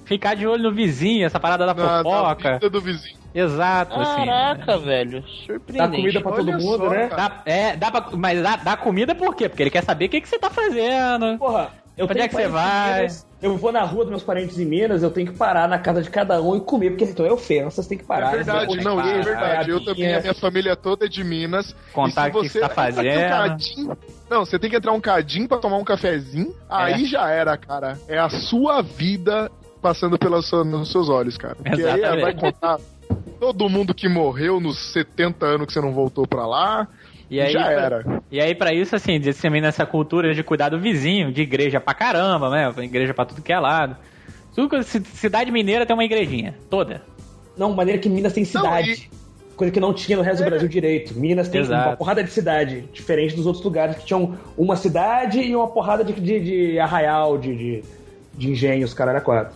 [0.06, 2.52] Ficar de olho no vizinho, essa parada da Na- na fofoca.
[2.54, 3.16] vida do vizinho.
[3.34, 4.24] Exato, assim.
[4.24, 5.22] Caraca, velho.
[5.44, 5.76] Surpreendente.
[5.78, 7.08] Dá comida pra todo Olha mundo, só, né?
[7.08, 9.48] Dá, é, dá pra, mas dá, dá comida por quê?
[9.48, 11.36] Porque ele quer saber o que, que você tá fazendo.
[11.38, 13.08] Porra, eu Onde é que você vai?
[13.42, 16.02] Eu vou na rua dos meus parentes em Minas, eu tenho que parar na casa
[16.02, 18.32] de cada um e comer, porque então é ofensa, você tem que parar.
[18.32, 19.70] É verdade, Você não, é verdade.
[19.70, 21.76] Eu também, a minha família toda é de Minas.
[21.92, 23.28] Contar se o que você tá um fazendo.
[23.28, 23.98] cadinho-
[24.30, 27.98] não, você tem que entrar um cadinho pra tomar um cafezinho, aí já era, cara.
[28.08, 29.50] É a sua vida
[29.80, 31.54] passando sua- nos seus olhos, cara.
[31.56, 32.22] Porque aí Exatamente.
[32.22, 32.78] vai contar
[33.40, 36.88] todo mundo que morreu nos 70 anos que você não voltou pra lá.
[37.30, 38.22] E aí, já pra- era.
[38.30, 41.92] E aí, pra isso, assim, dissemina essa cultura de cuidar do vizinho, de igreja pra
[41.92, 42.72] caramba, né?
[42.84, 43.96] Igreja pra tudo que é lado.
[44.84, 47.02] Cidade mineira tem uma igrejinha, toda.
[47.56, 49.10] Não, maneira que Minas tem cidade.
[49.56, 51.14] Coisa que não tinha no resto do Brasil direito.
[51.18, 51.88] Minas tem Exato.
[51.90, 56.04] uma porrada de cidade, diferente dos outros lugares que tinham uma cidade e uma porrada
[56.04, 57.84] de, de, de arraial, de, de,
[58.34, 59.54] de engenhos, caralho, a quatro.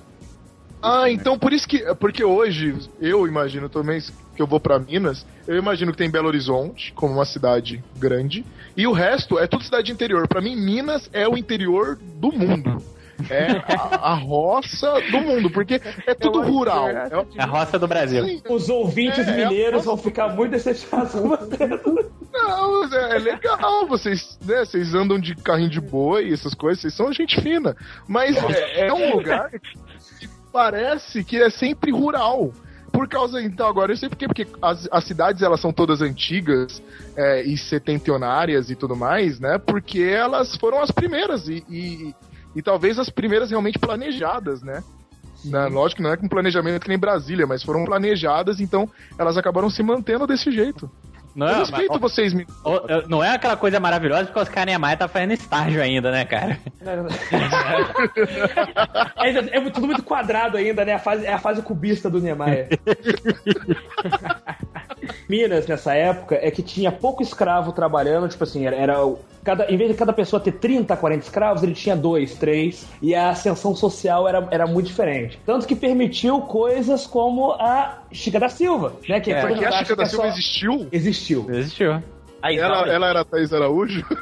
[0.82, 1.78] Ah, então por isso que.
[1.96, 4.00] Porque hoje, eu imagino também
[4.34, 8.44] que eu vou pra Minas, eu imagino que tem Belo Horizonte, como uma cidade grande,
[8.76, 10.26] e o resto é tudo cidade interior.
[10.26, 12.82] Pra mim, Minas é o interior do mundo.
[13.28, 16.88] É a, a roça do mundo, porque é tudo rural.
[16.88, 18.40] É, A roça do Brasil.
[18.48, 21.28] Os ouvintes É, é mineiros vão ficar muito decepcionados com.
[22.32, 26.94] Não, é, é legal, vocês, né, vocês andam de carrinho de boi, essas coisas, vocês
[26.94, 27.76] são gente fina.
[28.08, 29.58] Mas é, é um lugar que
[30.52, 32.52] parece que é sempre rural.
[32.92, 36.02] Por causa, então, agora eu sei por quê, porque as, as cidades elas são todas
[36.02, 36.82] antigas
[37.16, 39.58] é, e setentenárias e tudo mais, né?
[39.58, 42.14] Porque elas foram as primeiras e, e,
[42.54, 44.82] e talvez as primeiras realmente planejadas, né?
[45.44, 49.38] Na, lógico que não é com planejamento que nem Brasília, mas foram planejadas, então elas
[49.38, 50.90] acabaram se mantendo desse jeito.
[51.34, 52.46] Não eu é, respeito mas- vocês, me...
[53.08, 56.58] Não é aquela coisa maravilhosa porque os Oscar Maia tá fazendo estágio ainda, né, cara?
[59.16, 60.94] Ainda é tudo muito quadrado ainda, né?
[60.94, 62.68] A fase, é a fase cubista do Niemeyer.
[65.28, 69.70] Minas, nessa época, é que tinha pouco escravo trabalhando, tipo assim, era, era o- cada,
[69.70, 73.30] em vez de cada pessoa ter 30, 40 escravos, ele tinha dois, três, e a
[73.30, 75.40] ascensão social era, era muito diferente.
[75.46, 79.20] Tanto que permitiu coisas como a Chica da Silva, né?
[79.20, 80.88] Que É, que a Chica que da é Silva só- existiu?
[80.92, 81.46] Existiu.
[81.50, 82.02] Existiu.
[82.42, 84.04] Aí, Ela, ela era a Thaís Araújo?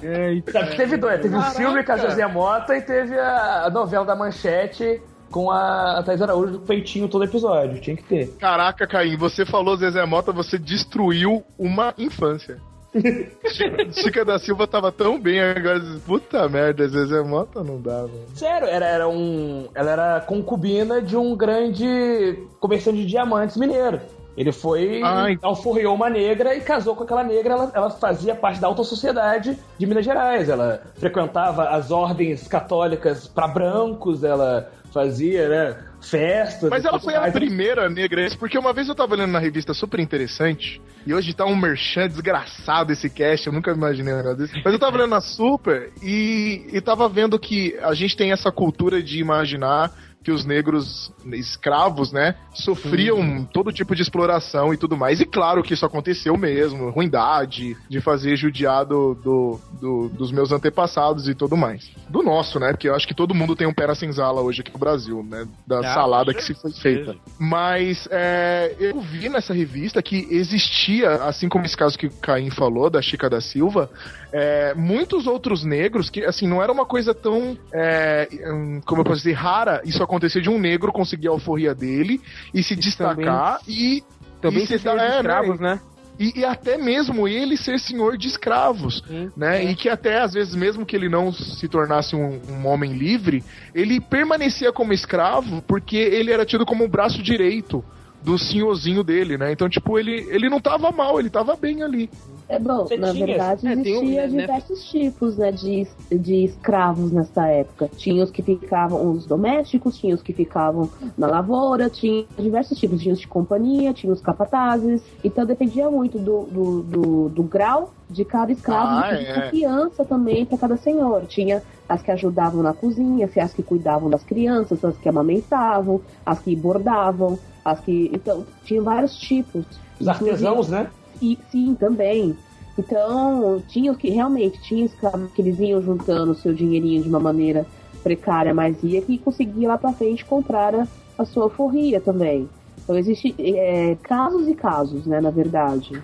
[0.00, 1.56] Que teve dois, teve o Caraca.
[1.56, 5.00] filme com a José Mota e teve a novela da Manchete
[5.36, 7.78] com a, Thaís Araújo do peitinho todo episódio.
[7.78, 8.28] Tinha que ter.
[8.38, 12.56] Caraca, Caim, você falou Zezé Mota, você destruiu uma infância.
[13.92, 18.06] Chica, da Silva tava tão bem, agora, puta merda, Zezé Mota não dá.
[18.34, 19.68] Sério, era, era um.
[19.74, 24.00] Ela era concubina de um grande comerciante de diamantes mineiro.
[24.38, 25.38] Ele foi, Ai.
[25.42, 27.54] alforriou uma negra e casou com aquela negra.
[27.54, 30.48] Ela, ela fazia parte da alta sociedade de Minas Gerais.
[30.48, 36.70] Ela frequentava as ordens católicas para brancos, ela fazia, né, festas.
[36.70, 37.34] Mas ela foi a mais.
[37.34, 41.44] primeira negra, porque uma vez eu tava lendo na revista super interessante, e hoje tá
[41.44, 44.62] um merchan desgraçado esse cast, eu nunca imaginei um negócio desse.
[44.64, 48.50] Mas eu tava lendo na super e, e tava vendo que a gente tem essa
[48.50, 49.92] cultura de imaginar
[50.24, 55.20] que os negros escravos, né, sofriam todo tipo de exploração e tudo mais.
[55.20, 61.28] E claro que isso aconteceu mesmo, ruindade, de fazer judiado do, do- dos meus antepassados
[61.28, 61.88] e tudo mais.
[62.08, 64.62] Do nosso, né, porque eu acho que todo mundo tem um pé na senzala hoje
[64.62, 67.14] aqui no Brasil, né, da Ah, salada que se foi feita.
[67.38, 72.50] Mas é, eu vi nessa revista que existia, assim como esse caso que o Caim
[72.50, 73.88] falou, da Chica da Silva,
[74.32, 79.04] é, muitos outros negros que, assim, não era uma coisa tão, é, hum, como eu
[79.04, 82.20] posso dizer, rara isso acontecer de um negro conseguir a alforria dele
[82.52, 84.02] e se destacar e.
[84.40, 85.80] Também e ser se dar- é, escravos, né?
[86.18, 89.02] E, e até mesmo ele ser senhor de escravos,
[89.36, 89.62] né?
[89.64, 93.44] E que até às vezes, mesmo que ele não se tornasse um, um homem livre,
[93.74, 97.84] ele permanecia como escravo porque ele era tido como o braço direito
[98.22, 99.52] do senhorzinho dele, né?
[99.52, 102.10] Então, tipo, ele, ele não tava mal, ele tava bem ali.
[102.48, 104.40] É bom, Você na tinha- verdade é, tem um, existia né, né?
[104.40, 107.90] diversos tipos né, de, de escravos nessa época.
[107.96, 110.88] Tinha os que ficavam, os domésticos, tinha os que ficavam
[111.18, 115.02] na lavoura, tinha diversos tipos, tinha os de companhia, tinha os capatazes.
[115.24, 119.40] Então dependia muito do, do, do, do grau de cada escravo Ah, e de é.
[119.42, 121.26] confiança também para cada senhor.
[121.26, 126.38] Tinha as que ajudavam na cozinha, as que cuidavam das crianças, as que amamentavam, as
[126.38, 127.36] que bordavam,
[127.70, 128.10] as que.
[128.12, 129.66] Então, tinha vários tipos.
[130.00, 130.90] Os artesãos, né?
[131.20, 132.36] E, sim, também.
[132.78, 134.86] Então, tinha os que realmente tinha
[135.34, 137.66] que eles iam juntando o seu dinheirinho de uma maneira
[138.02, 140.86] precária, mas ia que conseguia lá pra frente comprar a,
[141.18, 142.48] a sua forria também.
[142.84, 146.00] Então, existe é, casos e casos, né, na verdade.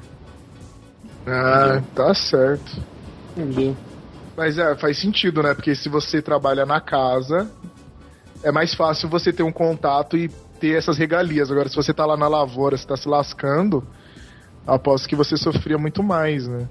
[1.27, 2.83] Ah, tá certo.
[3.37, 3.77] Entendi.
[4.37, 5.55] Mas é, faz sentido, né?
[5.55, 7.51] Porque se você trabalha na casa,
[8.43, 10.31] é mais fácil você ter um contato e
[10.63, 11.51] ter essas regalias.
[11.51, 13.83] Agora, se você tá lá na lavoura, você tá se lascando,
[14.65, 16.69] aposto que você sofria muito mais, né?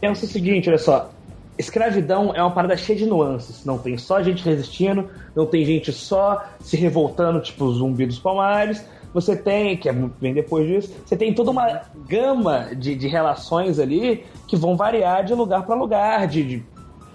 [0.00, 1.12] Pensa o seguinte, olha só.
[1.56, 3.64] Escravidão é uma parada cheia de nuances.
[3.64, 8.84] Não tem só gente resistindo, não tem gente só se revoltando, tipo zumbi dos palmares.
[9.14, 13.78] Você tem, que é bem depois disso, você tem toda uma gama de, de relações
[13.78, 16.66] ali que vão variar de lugar para lugar, de, de,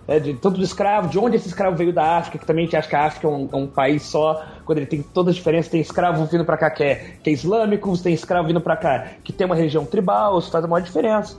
[0.07, 2.65] é, de tanto do escravo, de onde esse escravo veio da África, que também a
[2.65, 5.31] gente acha que a África é um, é um país só, quando ele tem todas
[5.31, 8.47] as diferenças, tem escravo vindo pra cá que é, que é islâmico, você tem escravo
[8.47, 11.37] vindo pra cá que tem uma religião tribal, isso faz a maior diferença.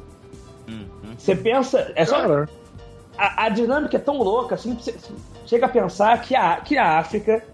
[1.19, 1.93] Você pensa.
[1.95, 2.17] É só.
[3.17, 4.95] A, a dinâmica é tão louca, assim, você
[5.47, 7.45] chega a pensar que a, que a África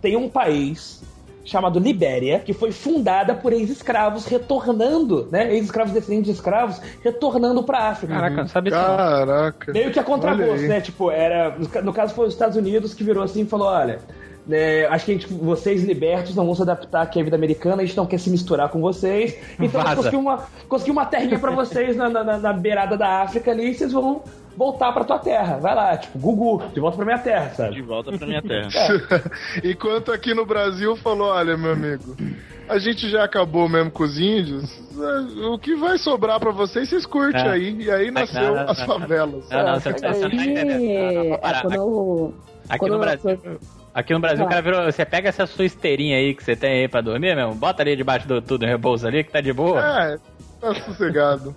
[0.00, 1.02] tem um país
[1.44, 5.52] chamado Libéria, que foi fundada por ex-escravos retornando, né?
[5.54, 8.14] Ex-escravos descendentes de escravos retornando pra África.
[8.14, 8.84] Caraca, não sabia disso.
[8.84, 9.72] Caraca.
[9.72, 10.80] Meio que a contragosto, né?
[10.80, 11.56] Tipo, era.
[11.58, 13.98] no ca- No caso foi os Estados Unidos que virou assim e falou: olha.
[14.46, 17.82] né, acho que a gente, vocês libertos não vão se adaptar aqui à vida americana,
[17.82, 19.36] a gente não quer se misturar com vocês.
[19.60, 19.96] Então Vaza.
[19.96, 23.70] consegui uma, consegui uma terrinha pra vocês na, na, na- na beirada da África ali
[23.70, 24.22] e vocês vão
[24.56, 25.56] voltar pra tua terra.
[25.58, 27.74] Vai lá, tipo, Gugu, de volta pra minha terra, sabe?
[27.74, 28.68] De volta pra minha terra.
[29.62, 32.16] Enquanto aqui no Brasil falou, olha, meu amigo,
[32.68, 36.88] a gente já acabou mesmo com os índios, é, o que vai sobrar pra vocês,
[36.88, 37.50] vocês curtem É.
[37.50, 37.82] aí.
[37.82, 39.48] E aí nasceu não, não, as favelas.
[39.50, 41.34] Não, não, você, você não tá entendendo.
[41.34, 41.60] É, para.
[41.62, 42.34] quando eu-
[42.68, 43.38] Aqui quando no Brasil.
[43.94, 44.84] Aqui no Brasil, o cara virou.
[44.84, 47.94] Você pega essa sua esteirinha aí que você tem aí pra dormir, mesmo, bota ali
[47.94, 49.80] debaixo do tudo repouso ali, que tá de boa.
[49.80, 50.16] É,
[50.60, 51.54] tá sossegado.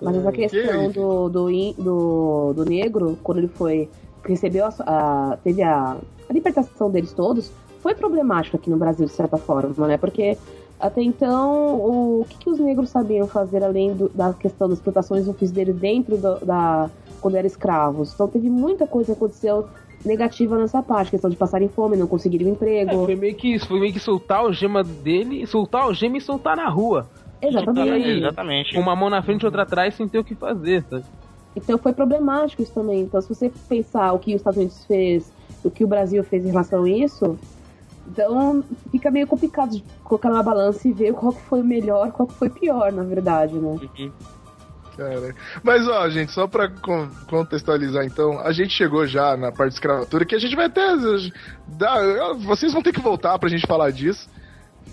[0.00, 1.46] Mas essa questão do, do,
[1.78, 3.88] do, do negro, quando ele foi.
[4.24, 5.96] recebeu a, a- teve a,
[6.28, 9.96] a libertação deles todos, foi problemático aqui no Brasil, de certa forma, né?
[9.96, 10.36] Porque
[10.78, 15.26] até então, o que, que os negros sabiam fazer além do- da questão das plantações
[15.26, 16.90] e ofícios deles dentro do- da.
[17.20, 18.12] quando eram escravos?
[18.14, 19.66] Então teve muita coisa que aconteceu
[20.04, 22.90] negativa nessa parte, questão de passarem fome, não conseguirem um emprego.
[22.90, 26.18] É, foi meio que isso, foi meio que soltar o gema dele, soltar o gema
[26.18, 27.08] e soltar na rua.
[27.42, 28.08] Exatamente.
[28.08, 28.74] Exatamente.
[28.74, 31.04] Com uma mão na frente e outra atrás sem ter o que fazer, sabe?
[31.54, 33.00] Então foi problemático isso também.
[33.00, 35.32] Então, se você pensar o que os Estados Unidos fez,
[35.64, 37.38] o que o Brasil fez em relação a isso,
[38.08, 42.26] então fica meio complicado de colocar na balança e ver qual que foi melhor, qual
[42.26, 43.78] que foi pior, na verdade, né?
[44.96, 45.34] Cara.
[45.62, 49.74] Mas ó, gente, só pra con- contextualizar então, a gente chegou já na parte de
[49.74, 50.86] escravatura, que a gente vai até.
[51.68, 54.28] dar- vocês vão ter que voltar pra gente falar disso.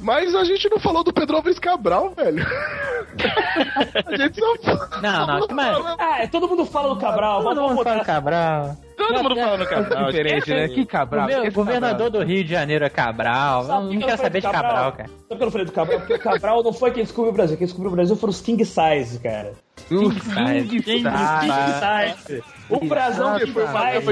[0.02, 2.46] Mas a gente não falou do Pedro Álvares Cabral, velho.
[4.06, 5.02] a gente só.
[5.02, 5.78] Não, não, mas.
[6.00, 8.78] Ah, todo mundo fala do Cabral, Todo vamos mundo botar- fala do Cabral.
[8.96, 10.12] Todo mundo falando Cabral.
[10.12, 10.68] Diferente, né?
[10.68, 11.28] Que Cabral?
[11.28, 12.26] O governador Cabral.
[12.26, 13.64] do Rio de Janeiro é Cabral.
[13.64, 15.10] Sabe Não, não quero saber de Cabral, cara.
[15.10, 16.00] Sabe que eu não falei do Cabral?
[16.00, 17.58] Porque o Cabral não foi quem descobriu o Brasil.
[17.58, 19.54] Quem descobriu o Brasil foram os King Size, cara.
[19.92, 20.68] O size.
[20.70, 22.24] King King size.
[22.26, 22.44] Size.
[22.70, 24.08] O brasão que foi mais.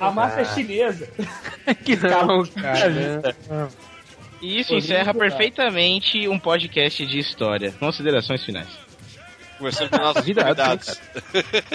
[0.00, 1.08] A máfia é chinesa.
[1.84, 3.34] que Não, cara.
[4.40, 7.72] E isso encerra perfeitamente um podcast de história.
[7.78, 8.68] Considerações finais.
[9.56, 11.00] Conversando com nossos Vida convidados.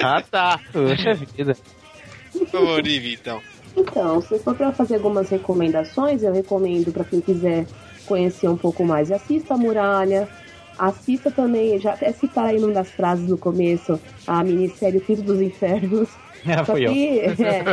[0.01, 0.59] Ah, tá.
[0.71, 1.55] Poxa vida.
[2.51, 3.41] Vamos, Olivia, então.
[3.75, 7.65] Então, se for para fazer algumas recomendações, eu recomendo para quem quiser
[8.05, 10.27] conhecer um pouco mais, assista a Muralha,
[10.77, 15.41] assista também, já até citar aí numa das frases no começo, a minissérie Filho dos
[15.41, 16.09] Infernos.
[16.45, 16.91] Ah, Só fui eu.
[16.93, 17.63] que, é,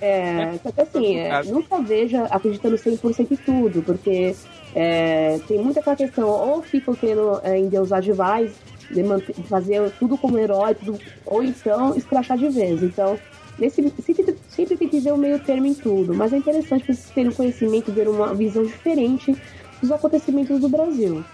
[0.00, 4.34] é, só que assim, é, nunca veja acreditando 100% em tudo, porque
[4.74, 8.52] é, tem muita aquela questão, ou ficam querendo é, endeusar demais,
[8.90, 12.82] de manter- fazer tudo como herói, tudo, ou então escrachar de vez.
[12.82, 13.18] Então,
[13.58, 17.10] nesse, sempre, sempre tem que ver o meio termo em tudo, mas é interessante vocês
[17.14, 19.34] terem um conhecimento, ver uma visão diferente
[19.80, 21.24] dos acontecimentos do Brasil.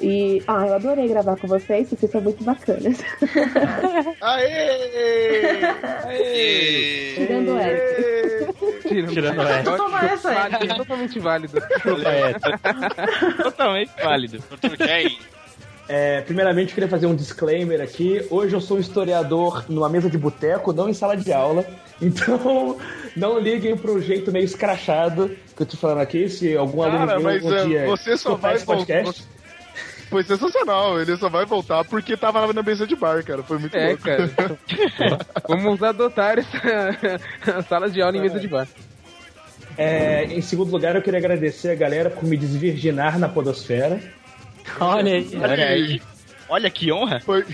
[0.00, 2.98] E, ah, eu adorei gravar com vocês, vocês são muito bacanas.
[4.20, 5.60] Aê!
[6.12, 7.14] E...
[7.14, 8.88] Tirando essa.
[8.88, 9.76] Tirando essa.
[9.76, 10.50] Toma essa aí.
[10.50, 11.62] Válido, totalmente válido.
[13.42, 14.44] Totalmente válido.
[15.88, 18.26] É, primeiramente, eu queria fazer um disclaimer aqui.
[18.30, 21.64] Hoje eu sou um historiador numa mesa de boteco, não em sala de aula.
[22.00, 22.78] Então,
[23.14, 26.28] não liguem pro jeito meio escrachado que eu tô falando aqui.
[26.28, 29.24] Se algum aluno Cara, viu mas algum é, dia você só vai esse podcast.
[30.14, 33.42] Foi sensacional, ele só vai voltar porque tava na mesa de bar, cara.
[33.42, 34.02] Foi muito É, louco.
[34.04, 34.30] cara.
[35.48, 38.68] Vamos adotar essa sala de aula em mesa de bar.
[39.76, 43.98] É, em segundo lugar, eu queria agradecer a galera por me desvirginar na podosfera.
[44.78, 45.30] Olha aí.
[45.36, 46.02] Olha aí.
[46.48, 47.18] Olha que honra.
[47.18, 47.44] Foi,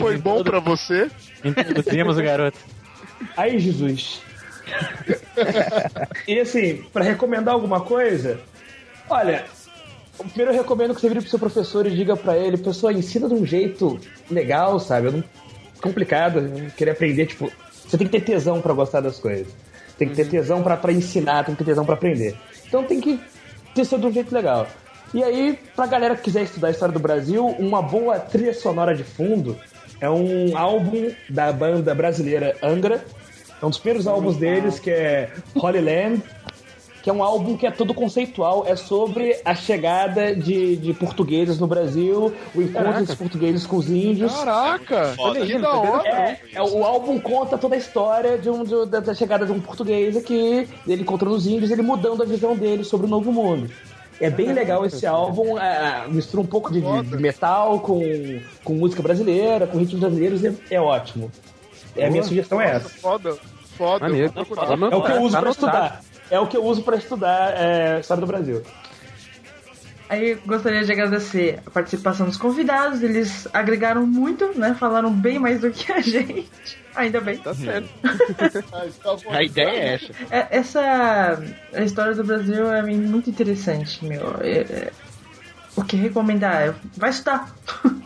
[0.00, 1.08] foi bom pra você.
[1.44, 2.58] Introduzimos o garoto.
[3.36, 4.20] Aí, Jesus.
[6.26, 8.40] e assim, pra recomendar alguma coisa,
[9.08, 9.44] olha,
[10.18, 13.28] primeiro eu recomendo que você vire pro seu professor e diga pra ele, pessoa, ensina
[13.28, 13.98] de um jeito
[14.30, 15.10] legal, sabe?
[15.10, 15.24] Não-
[15.82, 17.50] complicado, não queria aprender, tipo,
[17.88, 19.48] Você tem que ter tesão pra gostar das coisas.
[19.98, 22.34] Tem que ter tesão pra, pra ensinar, tem que ter tesão pra aprender.
[22.66, 23.20] Então tem que
[23.74, 24.66] ter sido de um jeito legal.
[25.12, 28.94] E aí, pra galera que quiser estudar a história do Brasil, uma boa trilha sonora
[28.94, 29.58] de fundo
[30.00, 33.04] é um álbum da banda brasileira Angra.
[33.60, 36.22] É um dos primeiros álbuns deles, que é Holy Land,
[37.02, 41.58] que é um álbum que é todo conceitual, é sobre a chegada de, de portugueses
[41.58, 43.02] no Brasil, o encontro Caraca.
[43.04, 44.32] dos portugueses com os índios.
[44.32, 45.14] Caraca!
[45.18, 46.08] Olha Que aí, da hora!
[46.08, 49.50] É, é, o álbum conta toda a história de um, de- da, da chegada de
[49.52, 53.32] um português aqui, dele encontrando os índios, ele mudando a visão dele sobre o novo
[53.32, 53.68] mundo.
[54.20, 58.00] É bem legal esse álbum, é, mistura um pouco de, de metal com,
[58.62, 61.32] com música brasileira, com ritmos brasileiros, é, é ótimo.
[61.96, 62.88] É, a minha sugestão é essa.
[62.88, 63.36] Foda,
[63.76, 64.06] foda.
[64.06, 64.32] Maneiro.
[64.36, 66.00] É o que eu uso Tá pra estudar.
[66.32, 68.62] É o que eu uso pra estudar é, história do Brasil.
[70.08, 74.74] Aí gostaria de agradecer a participação dos convidados, eles agregaram muito, né?
[74.74, 76.48] Falaram bem mais do que a gente.
[76.94, 77.36] Ainda bem.
[77.36, 77.88] Tá certo.
[79.30, 80.12] A ideia é essa.
[80.30, 81.42] É, essa
[81.74, 84.36] a história do Brasil é muito interessante, meu.
[84.40, 84.92] É- é-
[85.76, 87.54] o que recomendar é vai estudar.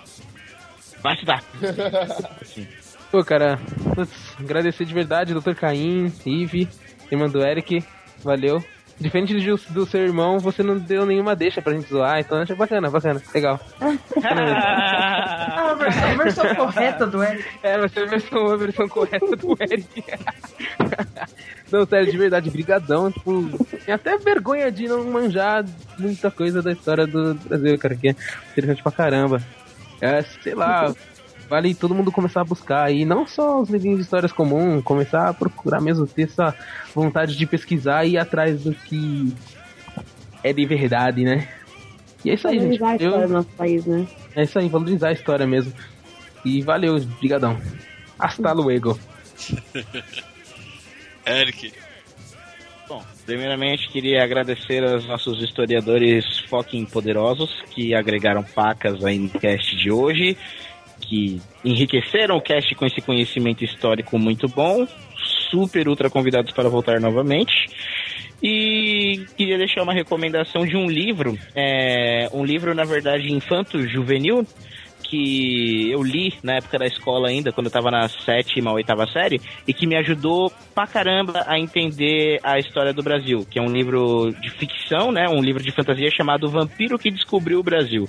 [1.02, 1.44] Vai estudar.
[3.12, 3.60] Pô, cara,
[3.94, 5.54] putz, agradecer de verdade, Dr.
[5.54, 6.68] Caim, Ive,
[7.12, 7.84] irmã do Eric,
[8.26, 8.62] valeu.
[8.98, 12.56] Diferente do, do seu irmão, você não deu nenhuma deixa pra gente zoar, então achei
[12.56, 13.60] bacana, bacana, legal.
[14.24, 17.44] Ah, a versão, a versão correta do Eric.
[17.62, 20.02] É, vai ser a versão, a versão correta do Eric.
[21.70, 23.50] não, sério, de verdade, brigadão, tipo,
[23.84, 25.62] tem até vergonha de não manjar
[25.98, 28.16] muita coisa da história do Brasil, cara, que é
[28.52, 29.42] interessante pra caramba.
[30.00, 30.94] É, sei lá,
[31.48, 35.28] vale todo mundo começar a buscar aí, não só os livrinhos de histórias comuns, começar
[35.28, 36.54] a procurar mesmo, ter essa
[36.94, 39.32] vontade de pesquisar e ir atrás do que
[40.42, 41.48] é de verdade, né?
[42.24, 42.78] E é isso aí, gente.
[42.78, 44.06] Valorizar a história Eu- do nosso país, né?
[44.34, 45.72] é isso aí, valorizar a história mesmo.
[46.44, 47.60] E valeu, brigadão.
[48.18, 48.98] Hasta luego.
[51.26, 51.72] Eric.
[52.88, 59.76] Bom, primeiramente queria agradecer aos nossos historiadores fucking poderosos que agregaram pacas aí no cast
[59.76, 60.36] de hoje,
[61.00, 64.86] que enriqueceram o cast com esse conhecimento histórico muito bom,
[65.50, 67.68] super ultra convidados para voltar novamente.
[68.42, 74.46] E queria deixar uma recomendação de um livro, é, um livro na verdade infanto-juvenil,
[75.08, 79.06] que eu li na época da escola ainda, quando eu tava na sétima ou oitava
[79.06, 83.62] série, e que me ajudou pra caramba a entender a história do Brasil, que é
[83.62, 85.28] um livro de ficção, né?
[85.28, 88.08] Um livro de fantasia chamado Vampiro que Descobriu o Brasil.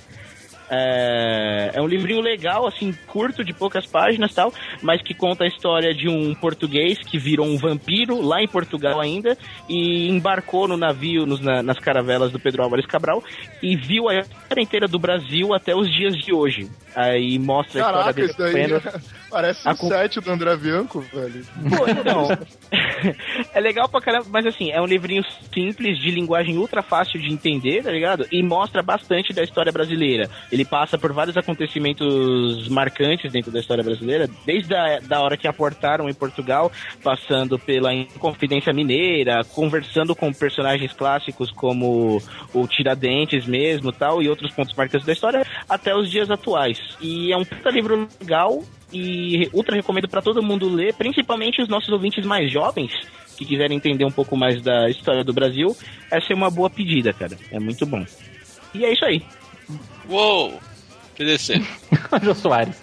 [0.70, 5.46] É, é um livrinho legal, assim, curto, de poucas páginas tal, mas que conta a
[5.46, 9.36] história de um português que virou um vampiro lá em Portugal ainda
[9.68, 13.22] e embarcou no navio, nos- na- nas caravelas do Pedro Álvares Cabral
[13.62, 16.68] e viu a história inteira do Brasil até os dias de hoje.
[16.96, 18.52] Aí mostra a Caraca, história isso daí
[18.90, 19.02] dele.
[19.30, 21.44] parece A o com- set do André Bianco, velho.
[21.76, 22.28] Pô, então.
[23.54, 25.22] é legal pra caramba, mas assim, é um livrinho
[25.54, 28.26] simples, de linguagem ultra fácil de entender, tá ligado?
[28.32, 30.28] E mostra bastante da história brasileira.
[30.50, 35.46] Ele passa por vários acontecimentos marcantes dentro da história brasileira, desde a da hora que
[35.46, 36.70] aportaram em Portugal,
[37.02, 42.22] passando pela Inconfidência Mineira, conversando com personagens clássicos como
[42.52, 46.78] o Tiradentes mesmo tal, e outros pontos marcantes da história, até os dias atuais.
[47.00, 48.62] E é um puta livro legal
[48.92, 52.92] e ultra recomendo pra todo mundo ler, principalmente os nossos ouvintes mais jovens
[53.38, 55.74] que quiserem entender um pouco mais da história do Brasil.
[56.10, 57.38] Essa é uma boa pedida, cara.
[57.52, 58.04] É muito bom.
[58.74, 59.22] E é isso aí.
[60.08, 60.60] Uou!
[61.16, 61.60] PDC.
[62.22, 62.76] Jô Soares.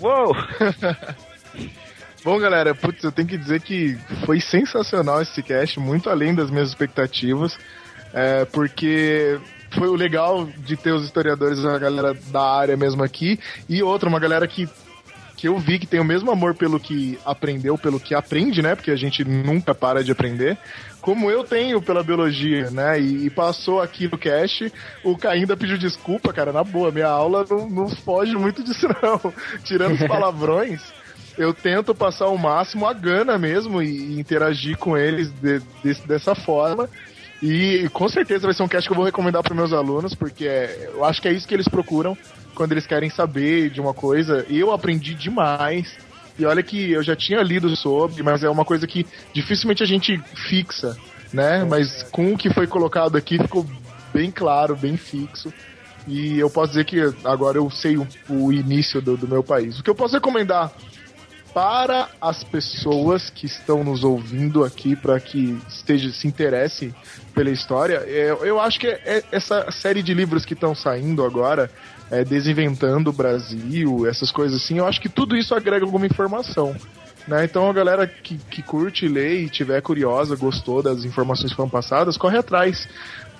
[0.00, 0.34] Uou!
[2.24, 6.50] Bom, galera, putz, eu tenho que dizer que foi sensacional esse cast, muito além das
[6.50, 7.58] minhas expectativas,
[8.14, 9.38] é, porque
[9.72, 13.38] foi o legal de ter os historiadores, a galera da área mesmo aqui,
[13.68, 14.66] e outra, uma galera que,
[15.44, 18.74] que eu vi que tem o mesmo amor pelo que aprendeu, pelo que aprende, né,
[18.74, 20.56] porque a gente nunca para de aprender,
[21.02, 24.72] como eu tenho pela biologia, né, e, e passou aqui no cast,
[25.04, 29.20] o ainda pediu desculpa, cara, na boa, minha aula não, não foge muito disso não,
[29.64, 30.80] tirando os palavrões
[31.36, 36.06] eu tento passar o máximo a gana mesmo e, e interagir com eles de- desse-
[36.06, 36.88] dessa forma.
[37.42, 40.46] E com certeza vai ser um cast que eu vou recomendar para meus alunos, porque
[40.46, 42.16] é- eu acho que é isso que eles procuram
[42.54, 44.46] quando eles querem saber de uma coisa.
[44.48, 45.96] Eu aprendi demais.
[46.38, 49.86] E olha que eu já tinha lido sobre, mas é uma coisa que dificilmente a
[49.86, 50.96] gente fixa,
[51.32, 51.64] né?
[51.64, 53.64] Mas com o que foi colocado aqui ficou
[54.12, 55.52] bem claro, bem fixo.
[56.06, 59.78] E eu posso dizer que agora eu sei o, o início do, do meu país.
[59.78, 60.72] O que eu posso recomendar
[61.54, 66.92] para as pessoas que estão nos ouvindo aqui, para que esteja se interesse
[67.32, 71.24] pela história, é, eu acho que é- é essa série de livros que estão saindo
[71.24, 71.70] agora,
[72.10, 76.74] é, desinventando o Brasil, essas coisas assim, eu acho que tudo isso agrega alguma informação.
[77.26, 77.44] Né?
[77.44, 81.70] Então a galera que, que curte, lê e tiver curiosa, gostou das informações que foram
[81.70, 82.86] passadas, corre atrás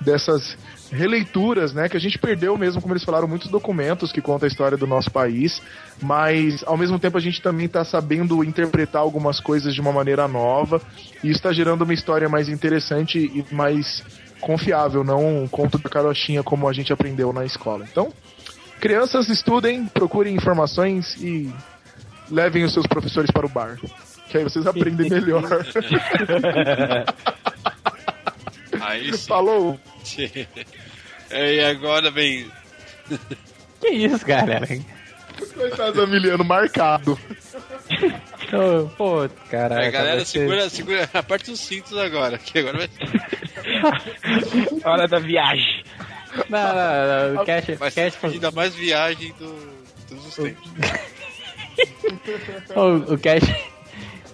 [0.00, 0.56] dessas
[0.90, 4.50] releituras, né, que a gente perdeu mesmo, como eles falaram, muitos documentos que contam a
[4.50, 5.60] história do nosso país,
[6.00, 10.28] mas ao mesmo tempo a gente também está sabendo interpretar algumas coisas de uma maneira
[10.28, 10.80] nova
[11.22, 14.02] e está gerando uma história mais interessante e mais
[14.40, 17.86] confiável, não um conto da carochinha como a gente aprendeu na escola.
[17.90, 18.12] Então,
[18.80, 21.52] crianças estudem, procurem informações e
[22.30, 23.78] levem os seus professores para o bar,
[24.28, 25.42] que aí vocês aprendem melhor.
[28.80, 29.26] Aí sim.
[29.28, 29.80] Falou.
[31.30, 32.46] É, e agora vem.
[33.80, 34.66] Que isso, galera?
[35.52, 37.18] Coitado do Emiliano marcado.
[38.50, 39.86] Ô, Pô, caraca.
[39.86, 42.88] a galera ser- segura, segura a parte dos cintos agora, que agora vai
[44.84, 45.84] Hora da viagem.
[46.48, 47.42] Não, não, não.
[47.42, 49.54] O Cash, ser ainda mais viagem do,
[50.08, 50.70] todos os tempos.
[52.74, 53.74] o, o Cash.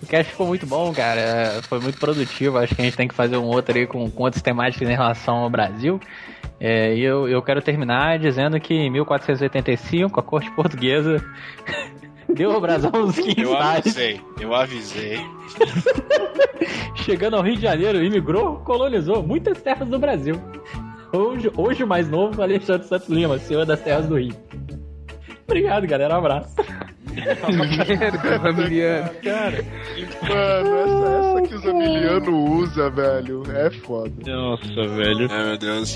[0.03, 1.61] O Cash ficou muito bom, cara.
[1.63, 2.59] Foi muito produtivo.
[2.59, 4.95] Acho que a gente tem que fazer um outro aí com, com outras temáticas em
[4.95, 6.01] relação ao Brasil.
[6.59, 11.25] É, e eu, eu quero terminar dizendo que em 1485 a corte portuguesa
[12.29, 15.19] deu ao Brasil uns 15 Eu avisei, eu avisei.
[16.97, 20.39] Chegando ao Rio de Janeiro, imigrou, colonizou muitas terras do Brasil.
[21.13, 24.35] Hoje, hoje o mais novo, Alexandre Santos Lima, senhor das terras do Rio.
[25.45, 26.15] Obrigado, galera.
[26.15, 26.55] Um abraço.
[28.43, 29.11] Zamiliano.
[29.23, 29.65] Cara,
[30.23, 34.13] Mano, essa, essa que o Zamiliano usa, velho, é foda.
[34.31, 35.29] Nossa, velho.
[35.31, 35.95] Ai, meu Deus.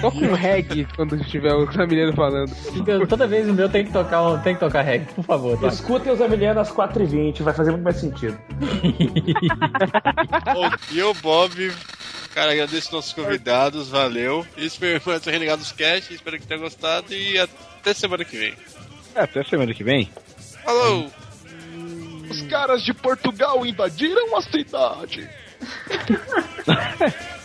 [0.00, 2.48] Toca um reggae quando estiver o Zamiliano falando.
[2.54, 5.56] fica- toda vez o meu tem que tocar, tem que tocar reggae, por favor.
[5.58, 5.68] toca.
[5.72, 8.38] Escutem os Emiliano às 4h20, vai fazer muito mais sentido.
[10.54, 11.72] Bom, e o Bob,
[12.34, 14.44] cara, agradeço nossos convidados, valeu.
[14.56, 18.54] Isso foi o Renegados Cast, espero que tenha gostado e até semana que vem.
[19.14, 20.08] Até semana que vem.
[20.64, 21.12] Falou!
[22.30, 25.28] Os caras de Portugal invadiram a cidade.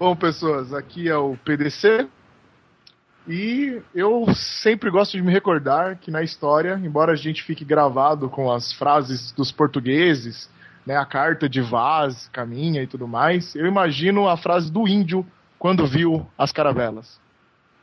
[0.00, 2.08] Bom, pessoas, aqui é o PDC.
[3.28, 8.30] E eu sempre gosto de me recordar que na história, embora a gente fique gravado
[8.30, 10.48] com as frases dos portugueses,
[10.86, 15.22] né, a carta de Vaz, Caminha e tudo mais, eu imagino a frase do índio
[15.58, 17.20] quando viu as caravelas.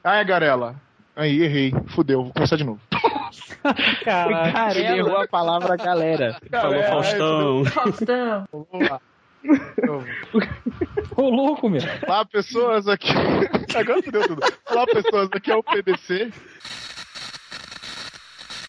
[0.04, 0.76] Ah, é Garela.
[1.16, 1.72] Aí, errei.
[1.90, 2.82] Fudeu, vou começar de novo.
[4.04, 4.80] Caralho.
[4.80, 6.40] Ele errou a palavra galera.
[6.50, 7.66] Falou Faustão.
[7.66, 8.48] Faustão.
[8.52, 9.00] Vamos lá.
[11.16, 11.82] Ô, louco, meu.
[12.08, 13.10] Olá, pessoas, aqui.
[13.76, 14.42] Agora fudeu tudo.
[14.70, 16.32] Olá, pessoas, aqui é o PDC.